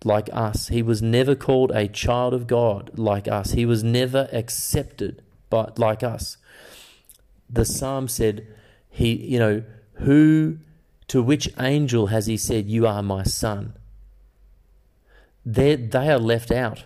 like 0.04 0.30
us. 0.32 0.68
He 0.68 0.82
was 0.82 1.02
never 1.02 1.34
called 1.34 1.70
a 1.72 1.88
child 1.88 2.32
of 2.32 2.46
God 2.46 2.92
like 2.98 3.28
us. 3.28 3.52
He 3.52 3.66
was 3.66 3.84
never 3.84 4.28
accepted 4.32 5.22
but 5.50 5.78
like 5.78 6.02
us. 6.02 6.38
The 7.50 7.64
psalm 7.64 8.08
said, 8.08 8.46
he, 8.90 9.14
you 9.14 9.38
know, 9.38 9.62
who 9.94 10.58
to 11.08 11.22
which 11.22 11.48
angel 11.58 12.08
has 12.08 12.26
he 12.26 12.36
said, 12.36 12.68
You 12.68 12.86
are 12.86 13.02
my 13.02 13.22
son? 13.22 13.74
They're, 15.44 15.76
they 15.76 16.10
are 16.10 16.18
left 16.18 16.50
out. 16.50 16.84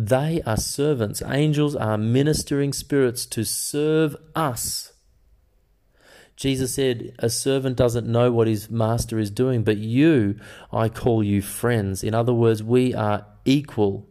They 0.00 0.42
are 0.46 0.56
servants. 0.56 1.22
Angels 1.26 1.74
are 1.74 1.98
ministering 1.98 2.72
spirits 2.72 3.26
to 3.26 3.42
serve 3.42 4.14
us. 4.32 4.92
Jesus 6.36 6.72
said, 6.72 7.16
A 7.18 7.28
servant 7.28 7.76
doesn't 7.76 8.06
know 8.06 8.30
what 8.30 8.46
his 8.46 8.70
master 8.70 9.18
is 9.18 9.32
doing, 9.32 9.64
but 9.64 9.78
you, 9.78 10.38
I 10.72 10.88
call 10.88 11.24
you 11.24 11.42
friends. 11.42 12.04
In 12.04 12.14
other 12.14 12.32
words, 12.32 12.62
we 12.62 12.94
are 12.94 13.26
equal 13.44 14.06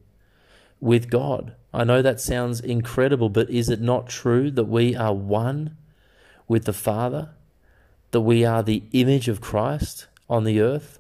with 0.82 1.10
God. 1.10 1.56
I 1.74 1.86
know 1.86 2.02
that 2.02 2.20
sounds 2.20 2.60
incredible, 2.60 3.30
but 3.30 3.50
is 3.50 3.70
it 3.70 3.80
not 3.80 4.10
true 4.10 4.52
that 4.52 4.66
we 4.66 4.94
are 4.94 5.14
one 5.14 5.78
with 6.50 6.66
the 6.66 6.74
Father? 6.74 7.30
That 8.12 8.22
we 8.22 8.44
are 8.44 8.62
the 8.62 8.84
image 8.92 9.30
of 9.30 9.40
Christ 9.40 10.08
on 10.30 10.44
the 10.44 10.60
earth? 10.60 11.00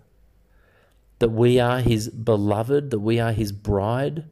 That 1.19 1.31
we 1.31 1.59
are 1.59 1.81
his 1.81 2.07
beloved? 2.07 2.89
That 2.91 2.99
we 2.99 3.19
are 3.19 3.33
his 3.33 3.51
bride? 3.51 4.23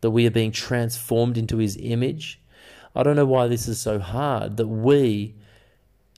That 0.00 0.10
we 0.10 0.26
are 0.26 0.30
being 0.30 0.52
transformed 0.52 1.38
into 1.38 1.58
his 1.58 1.76
image? 1.80 2.40
I 2.94 3.02
don't 3.02 3.16
know 3.16 3.26
why 3.26 3.46
this 3.46 3.68
is 3.68 3.80
so 3.80 3.98
hard. 3.98 4.56
That 4.56 4.68
we 4.68 5.34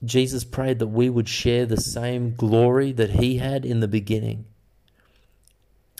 Jesus 0.03 0.45
prayed 0.45 0.79
that 0.79 0.87
we 0.87 1.09
would 1.09 1.27
share 1.27 1.65
the 1.65 1.77
same 1.77 2.33
glory 2.35 2.91
that 2.93 3.11
he 3.11 3.37
had 3.37 3.65
in 3.65 3.79
the 3.79 3.87
beginning. 3.87 4.45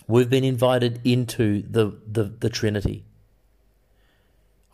We've 0.07 0.29
been 0.29 0.43
invited 0.43 1.01
into 1.03 1.61
the, 1.61 1.97
the, 2.07 2.23
the 2.23 2.49
Trinity. 2.49 3.03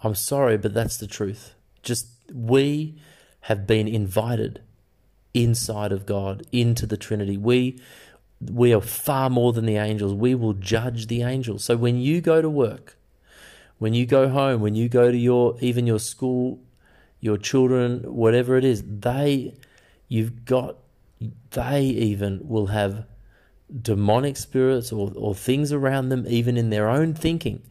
I'm 0.04 0.16
sorry, 0.16 0.58
but 0.58 0.74
that's 0.74 0.98
the 0.98 1.08
truth. 1.08 1.56
Just 1.82 2.08
we 2.32 2.96
have 3.42 3.66
been 3.66 3.88
invited 3.88 4.62
inside 5.34 5.92
of 5.92 6.06
God, 6.06 6.46
into 6.52 6.86
the 6.86 6.96
Trinity. 6.96 7.38
We 7.38 7.80
we 8.50 8.74
are 8.74 8.82
far 8.82 9.30
more 9.30 9.54
than 9.54 9.66
the 9.66 9.78
angels. 9.78 10.14
We 10.14 10.36
will 10.36 10.54
judge 10.54 11.08
the 11.08 11.24
angels. 11.24 11.64
So 11.64 11.78
when 11.78 11.98
you 11.98 12.22
go 12.22 12.42
to 12.42 12.50
work, 12.50 12.98
when 13.78 13.94
you 13.94 14.06
go 14.06 14.30
home, 14.30 14.62
when 14.62 14.76
you 14.76 14.90
go 14.90 15.12
to 15.12 15.18
your 15.18 15.58
even 15.60 15.86
your 15.86 16.00
school 16.00 16.60
your 17.26 17.38
children, 17.38 18.02
whatever 18.04 18.56
it 18.56 18.64
is, 18.64 18.84
they, 18.86 19.56
you've 20.08 20.46
got, 20.46 20.78
they 21.50 21.82
even 21.82 22.40
will 22.48 22.68
have 22.68 23.06
demonic 23.82 24.38
spirits 24.38 24.92
or, 24.92 25.12
or 25.16 25.34
things 25.34 25.72
around 25.72 26.10
them, 26.10 26.24
even 26.28 26.56
in 26.56 26.70
their 26.70 26.88
own 26.88 27.16
thinking. 27.16 27.64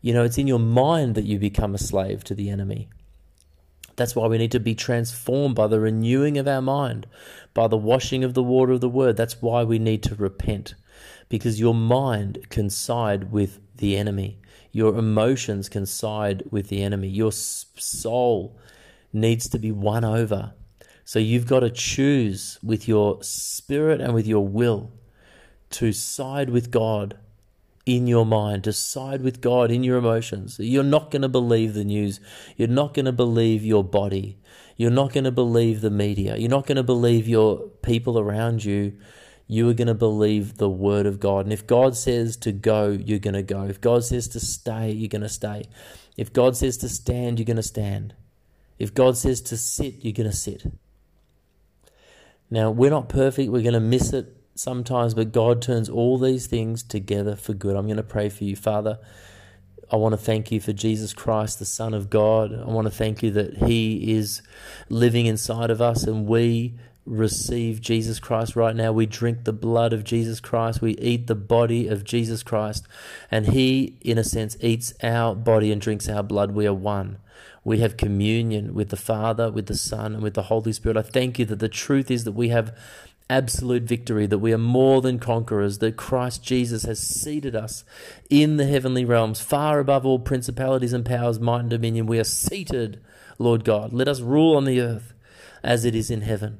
You 0.00 0.14
know, 0.14 0.22
it's 0.22 0.38
in 0.38 0.46
your 0.46 0.60
mind 0.60 1.16
that 1.16 1.24
you 1.24 1.40
become 1.40 1.74
a 1.74 1.78
slave 1.78 2.22
to 2.24 2.36
the 2.36 2.50
enemy. 2.50 2.88
That's 4.00 4.16
why 4.16 4.26
we 4.26 4.38
need 4.38 4.52
to 4.52 4.60
be 4.60 4.74
transformed 4.74 5.54
by 5.54 5.66
the 5.66 5.78
renewing 5.78 6.38
of 6.38 6.48
our 6.48 6.62
mind, 6.62 7.06
by 7.54 7.68
the 7.68 7.76
washing 7.76 8.24
of 8.24 8.34
the 8.34 8.42
water 8.42 8.72
of 8.72 8.80
the 8.80 8.88
word. 8.88 9.16
That's 9.16 9.42
why 9.42 9.62
we 9.62 9.78
need 9.78 10.02
to 10.04 10.14
repent, 10.14 10.74
because 11.28 11.60
your 11.60 11.74
mind 11.74 12.46
can 12.48 12.70
side 12.70 13.30
with 13.30 13.60
the 13.76 13.96
enemy. 13.96 14.40
Your 14.72 14.96
emotions 14.96 15.68
can 15.68 15.84
side 15.86 16.44
with 16.50 16.68
the 16.68 16.82
enemy. 16.82 17.08
Your 17.08 17.32
soul 17.32 18.58
needs 19.12 19.48
to 19.50 19.58
be 19.58 19.72
won 19.72 20.04
over. 20.04 20.54
So 21.04 21.18
you've 21.18 21.46
got 21.46 21.60
to 21.60 21.70
choose 21.70 22.58
with 22.62 22.86
your 22.86 23.22
spirit 23.22 24.00
and 24.00 24.14
with 24.14 24.26
your 24.26 24.46
will 24.46 24.92
to 25.70 25.92
side 25.92 26.50
with 26.50 26.70
God 26.70 27.18
in 27.86 28.06
your 28.06 28.26
mind, 28.26 28.64
to 28.64 28.72
side 28.72 29.22
with 29.22 29.40
God 29.40 29.70
in 29.70 29.82
your 29.82 29.96
emotions. 29.96 30.58
You're 30.58 30.82
not 30.82 31.10
going 31.10 31.22
to 31.22 31.28
believe 31.28 31.74
the 31.74 31.84
news. 31.84 32.20
You're 32.56 32.68
not 32.68 32.94
going 32.94 33.06
to 33.06 33.12
believe 33.12 33.64
your 33.64 33.82
body. 33.84 34.38
You're 34.76 34.90
not 34.90 35.12
going 35.12 35.24
to 35.24 35.30
believe 35.30 35.80
the 35.80 35.90
media. 35.90 36.36
You're 36.36 36.50
not 36.50 36.66
going 36.66 36.76
to 36.76 36.82
believe 36.82 37.28
your 37.28 37.68
people 37.82 38.18
around 38.18 38.64
you. 38.64 38.96
You 39.46 39.68
are 39.68 39.74
going 39.74 39.88
to 39.88 39.94
believe 39.94 40.58
the 40.58 40.70
word 40.70 41.06
of 41.06 41.18
God. 41.18 41.44
And 41.44 41.52
if 41.52 41.66
God 41.66 41.96
says 41.96 42.36
to 42.38 42.52
go, 42.52 42.90
you're 42.90 43.18
going 43.18 43.34
to 43.34 43.42
go. 43.42 43.64
If 43.64 43.80
God 43.80 44.04
says 44.04 44.28
to 44.28 44.40
stay, 44.40 44.92
you're 44.92 45.08
going 45.08 45.22
to 45.22 45.28
stay. 45.28 45.64
If 46.16 46.32
God 46.32 46.56
says 46.56 46.76
to 46.78 46.88
stand, 46.88 47.38
you're 47.38 47.46
going 47.46 47.56
to 47.56 47.62
stand. 47.62 48.14
If 48.78 48.94
God 48.94 49.16
says 49.16 49.40
to 49.42 49.56
sit, 49.56 50.04
you're 50.04 50.12
going 50.12 50.30
to 50.30 50.36
sit. 50.36 50.64
Now, 52.50 52.70
we're 52.70 52.90
not 52.90 53.08
perfect. 53.08 53.50
We're 53.50 53.62
going 53.62 53.74
to 53.74 53.80
miss 53.80 54.12
it 54.12 54.39
sometimes, 54.60 55.14
but 55.14 55.32
God 55.32 55.62
turns 55.62 55.88
all 55.88 56.18
these 56.18 56.46
things 56.46 56.82
together 56.82 57.34
for 57.34 57.54
good. 57.54 57.76
I'm 57.76 57.86
going 57.86 57.96
to 57.96 58.02
pray 58.02 58.28
for 58.28 58.44
you, 58.44 58.54
Father. 58.54 58.98
I 59.90 59.96
want 59.96 60.12
to 60.12 60.18
thank 60.18 60.52
you 60.52 60.60
for 60.60 60.72
Jesus 60.72 61.14
Christ, 61.14 61.58
the 61.58 61.64
Son 61.64 61.94
of 61.94 62.10
God. 62.10 62.52
I 62.52 62.66
want 62.66 62.86
to 62.86 62.92
thank 62.92 63.22
you 63.22 63.30
that 63.32 63.56
He 63.56 64.12
is 64.12 64.42
living 64.88 65.26
inside 65.26 65.70
of 65.70 65.80
us 65.80 66.04
and 66.04 66.26
we 66.26 66.74
receive 67.06 67.80
Jesus 67.80 68.20
Christ 68.20 68.54
right 68.54 68.76
now. 68.76 68.92
We 68.92 69.06
drink 69.06 69.44
the 69.44 69.52
blood 69.52 69.92
of 69.92 70.04
Jesus 70.04 70.38
Christ. 70.38 70.82
We 70.82 70.96
eat 70.98 71.26
the 71.26 71.34
body 71.34 71.88
of 71.88 72.04
Jesus 72.04 72.42
Christ. 72.42 72.86
And 73.30 73.46
He, 73.46 73.96
in 74.02 74.18
a 74.18 74.22
sense, 74.24 74.56
eats 74.60 74.92
our 75.02 75.34
body 75.34 75.72
and 75.72 75.80
drinks 75.80 76.08
our 76.08 76.22
blood. 76.22 76.52
We 76.52 76.66
are 76.66 76.74
one 76.74 77.16
we 77.64 77.78
have 77.80 77.96
communion 77.96 78.74
with 78.74 78.88
the 78.88 78.96
Father, 78.96 79.50
with 79.50 79.66
the 79.66 79.76
Son, 79.76 80.14
and 80.14 80.22
with 80.22 80.34
the 80.34 80.44
Holy 80.44 80.72
Spirit. 80.72 80.96
I 80.96 81.02
thank 81.02 81.38
you 81.38 81.44
that 81.46 81.58
the 81.58 81.68
truth 81.68 82.10
is 82.10 82.24
that 82.24 82.32
we 82.32 82.48
have 82.48 82.76
absolute 83.30 83.84
victory, 83.84 84.26
that 84.26 84.38
we 84.38 84.52
are 84.52 84.58
more 84.58 85.00
than 85.00 85.18
conquerors, 85.18 85.78
that 85.78 85.96
Christ 85.96 86.42
Jesus 86.42 86.82
has 86.82 87.00
seated 87.00 87.54
us 87.54 87.84
in 88.28 88.56
the 88.56 88.66
heavenly 88.66 89.04
realms, 89.04 89.40
far 89.40 89.78
above 89.78 90.04
all 90.04 90.18
principalities 90.18 90.92
and 90.92 91.06
powers, 91.06 91.40
might 91.40 91.60
and 91.60 91.70
dominion. 91.70 92.06
We 92.06 92.18
are 92.18 92.24
seated, 92.24 93.00
Lord 93.38 93.64
God. 93.64 93.92
Let 93.92 94.08
us 94.08 94.20
rule 94.20 94.56
on 94.56 94.64
the 94.64 94.80
earth 94.80 95.14
as 95.62 95.84
it 95.84 95.94
is 95.94 96.10
in 96.10 96.22
heaven. 96.22 96.58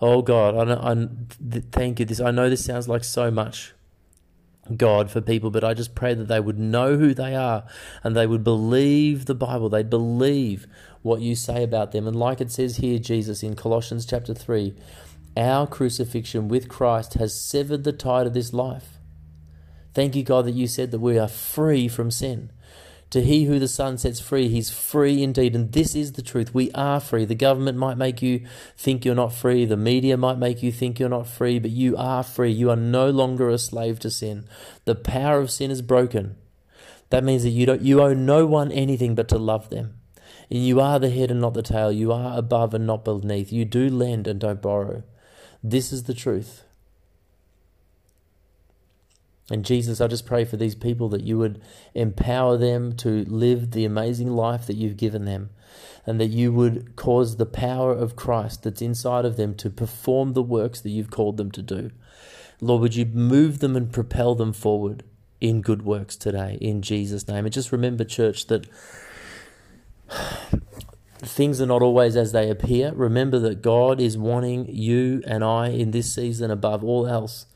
Oh 0.00 0.20
God, 0.20 0.68
I, 0.68 0.92
I 0.92 1.06
thank 1.70 2.00
you. 2.00 2.04
This 2.04 2.20
I 2.20 2.32
know 2.32 2.50
this 2.50 2.64
sounds 2.64 2.88
like 2.88 3.04
so 3.04 3.30
much, 3.30 3.72
God 4.76 5.12
for 5.12 5.20
people, 5.20 5.52
but 5.52 5.62
I 5.62 5.74
just 5.74 5.94
pray 5.94 6.12
that 6.14 6.26
they 6.26 6.40
would 6.40 6.58
know 6.58 6.96
who 6.96 7.14
they 7.14 7.36
are 7.36 7.64
and 8.02 8.16
they 8.16 8.26
would 8.26 8.42
believe 8.42 9.26
the 9.26 9.34
Bible. 9.36 9.68
They'd 9.68 9.88
believe 9.88 10.66
what 11.02 11.20
you 11.20 11.36
say 11.36 11.62
about 11.62 11.92
them. 11.92 12.08
And 12.08 12.16
like 12.16 12.40
it 12.40 12.50
says 12.50 12.78
here, 12.78 12.98
Jesus, 12.98 13.44
in 13.44 13.54
Colossians 13.54 14.04
chapter 14.04 14.34
3, 14.34 14.74
our 15.36 15.66
crucifixion 15.66 16.48
with 16.48 16.68
Christ 16.68 17.14
has 17.14 17.38
severed 17.38 17.84
the 17.84 17.92
tide 17.92 18.26
of 18.26 18.34
this 18.34 18.52
life. 18.52 18.98
Thank 19.94 20.16
you, 20.16 20.22
God, 20.22 20.46
that 20.46 20.52
you 20.52 20.66
said 20.66 20.90
that 20.90 21.00
we 21.00 21.18
are 21.18 21.28
free 21.28 21.88
from 21.88 22.10
sin. 22.10 22.50
To 23.10 23.20
he 23.20 23.44
who 23.44 23.58
the 23.58 23.68
Son 23.68 23.98
sets 23.98 24.20
free, 24.20 24.48
he's 24.48 24.70
free 24.70 25.22
indeed. 25.22 25.54
And 25.54 25.70
this 25.72 25.94
is 25.94 26.12
the 26.12 26.22
truth. 26.22 26.54
We 26.54 26.70
are 26.72 26.98
free. 26.98 27.26
The 27.26 27.34
government 27.34 27.76
might 27.76 27.98
make 27.98 28.22
you 28.22 28.46
think 28.78 29.04
you're 29.04 29.14
not 29.14 29.34
free. 29.34 29.66
The 29.66 29.76
media 29.76 30.16
might 30.16 30.38
make 30.38 30.62
you 30.62 30.72
think 30.72 30.98
you're 30.98 31.10
not 31.10 31.26
free, 31.26 31.58
but 31.58 31.70
you 31.70 31.94
are 31.98 32.22
free. 32.22 32.50
You 32.50 32.70
are 32.70 32.76
no 32.76 33.10
longer 33.10 33.50
a 33.50 33.58
slave 33.58 33.98
to 34.00 34.10
sin. 34.10 34.46
The 34.86 34.94
power 34.94 35.40
of 35.40 35.50
sin 35.50 35.70
is 35.70 35.82
broken. 35.82 36.36
That 37.10 37.22
means 37.22 37.42
that 37.42 37.50
you 37.50 37.66
don't 37.66 37.82
you 37.82 38.00
owe 38.00 38.14
no 38.14 38.46
one 38.46 38.72
anything 38.72 39.14
but 39.14 39.28
to 39.28 39.36
love 39.36 39.68
them. 39.68 39.98
And 40.50 40.64
you 40.64 40.80
are 40.80 40.98
the 40.98 41.10
head 41.10 41.30
and 41.30 41.42
not 41.42 41.52
the 41.52 41.60
tail. 41.60 41.92
You 41.92 42.12
are 42.12 42.38
above 42.38 42.72
and 42.72 42.86
not 42.86 43.04
beneath. 43.04 43.52
You 43.52 43.66
do 43.66 43.90
lend 43.90 44.26
and 44.26 44.40
don't 44.40 44.62
borrow. 44.62 45.02
This 45.62 45.92
is 45.92 46.04
the 46.04 46.14
truth. 46.14 46.64
And 49.50 49.64
Jesus, 49.64 50.00
I 50.00 50.06
just 50.06 50.24
pray 50.24 50.44
for 50.44 50.56
these 50.56 50.74
people 50.74 51.08
that 51.10 51.24
you 51.24 51.36
would 51.38 51.60
empower 51.94 52.56
them 52.56 52.94
to 52.96 53.24
live 53.24 53.72
the 53.72 53.84
amazing 53.84 54.30
life 54.30 54.66
that 54.66 54.76
you've 54.76 54.96
given 54.96 55.24
them, 55.24 55.50
and 56.06 56.20
that 56.20 56.28
you 56.28 56.52
would 56.52 56.96
cause 56.96 57.36
the 57.36 57.46
power 57.46 57.92
of 57.92 58.16
Christ 58.16 58.62
that's 58.62 58.80
inside 58.80 59.24
of 59.24 59.36
them 59.36 59.54
to 59.56 59.68
perform 59.68 60.32
the 60.32 60.42
works 60.42 60.80
that 60.80 60.90
you've 60.90 61.10
called 61.10 61.36
them 61.36 61.50
to 61.50 61.62
do. 61.62 61.90
Lord, 62.60 62.80
would 62.82 62.96
you 62.96 63.04
move 63.04 63.58
them 63.58 63.76
and 63.76 63.92
propel 63.92 64.34
them 64.34 64.52
forward 64.52 65.02
in 65.40 65.60
good 65.60 65.82
works 65.82 66.16
today, 66.16 66.56
in 66.60 66.80
Jesus' 66.80 67.28
name? 67.28 67.44
And 67.44 67.52
just 67.52 67.72
remember, 67.72 68.04
church, 68.04 68.46
that 68.46 68.66
things 71.32 71.60
are 71.60 71.66
not 71.66 71.82
always 71.82 72.16
as 72.16 72.32
they 72.32 72.50
appear. 72.50 72.92
Remember 72.92 73.38
that 73.40 73.62
God 73.62 74.00
is 74.00 74.18
wanting 74.18 74.66
you 74.68 75.22
and 75.26 75.42
I 75.42 75.68
in 75.68 75.90
this 75.90 76.14
season 76.14 76.50
above 76.50 76.84
all 76.84 77.06
else 77.06 77.46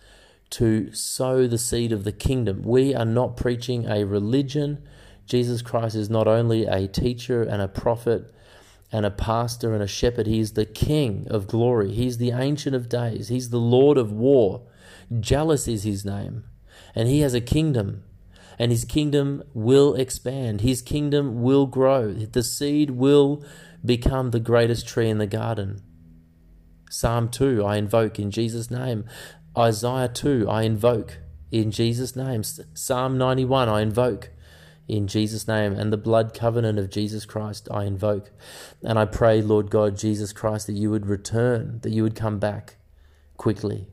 to 0.51 0.93
sow 0.93 1.47
the 1.47 1.59
seed 1.59 1.93
of 1.93 2.05
the 2.05 2.13
kingdom. 2.13 2.63
We 2.65 2.95
are 2.95 3.05
not 3.05 3.37
preaching 3.37 3.87
a 3.87 4.05
religion. 4.05 4.83
Jesus 5.27 5.63
Christ 5.63 5.97
is 5.97 6.09
not 6.09 6.29
only 6.29 6.67
a 6.67 6.87
teacher 6.87 7.43
and 7.43 7.61
a 7.61 7.69
prophet 7.69 8.33
and 8.93 9.05
a 9.05 9.11
pastor 9.11 9.75
and 9.75 9.83
a 9.83 9.89
shepherd, 9.89 10.27
he 10.27 10.39
is 10.39 10.53
the 10.53 10.65
King 10.65 11.27
of 11.29 11.49
glory. 11.49 11.93
He's 11.93 12.19
the 12.19 12.31
Ancient 12.31 12.77
of 12.77 12.89
Days. 12.89 13.29
He's 13.29 13.51
the 13.51 13.59
Lord 13.59 13.99
of 13.99 14.13
war. 14.13 14.63
Jealous 15.19 15.67
is 15.67 15.83
his 15.83 16.05
name. 16.05 16.45
And 16.95 17.09
he 17.09 17.21
has 17.21 17.35
a 17.35 17.41
kingdom. 17.41 18.05
And 18.59 18.71
his 18.71 18.85
kingdom 18.85 19.43
will 19.53 19.95
expand. 19.95 20.63
His 20.63 20.81
kingdom 20.81 21.43
will 21.43 21.67
grow. 21.67 22.13
The 22.13 22.43
seed 22.43 22.91
will 22.93 23.45
become 23.85 24.31
the 24.31 24.41
greatest 24.41 24.89
tree 24.89 25.11
in 25.11 25.19
the 25.19 25.27
garden. 25.27 25.83
Psalm 26.91 27.29
2, 27.29 27.65
I 27.65 27.77
invoke 27.77 28.19
in 28.19 28.31
Jesus' 28.31 28.71
name. 28.71 29.05
Isaiah 29.57 30.09
2, 30.09 30.49
I 30.49 30.63
invoke 30.63 31.19
in 31.51 31.71
Jesus' 31.71 32.17
name. 32.17 32.43
Psalm 32.43 33.19
91, 33.19 33.69
I 33.69 33.81
invoke 33.81 34.31
in 34.89 35.07
Jesus' 35.07 35.47
name. 35.49 35.73
And 35.73 35.93
the 35.93 35.99
blood 35.99 36.33
covenant 36.33 36.79
of 36.79 36.91
Jesus 36.91 37.27
Christ, 37.27 37.69
I 37.71 37.85
invoke. 37.85 38.31
And 38.83 38.99
I 38.99 39.05
pray, 39.05 39.43
Lord 39.43 39.71
God, 39.71 39.99
Jesus 39.99 40.33
Christ, 40.33 40.67
that 40.69 40.75
you 40.75 40.91
would 40.91 41.07
return, 41.07 41.81
that 41.83 41.91
you 41.93 42.03
would 42.03 42.17
come 42.17 42.39
back 42.39 42.77
quickly 43.37 43.89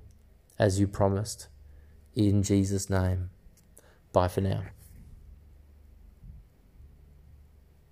as 0.58 0.80
you 0.80 0.88
promised. 0.88 1.48
In 2.16 2.44
Jesus' 2.44 2.90
name. 2.90 3.32
Bye 4.14 4.28
for 4.30 4.42
now. 4.42 4.62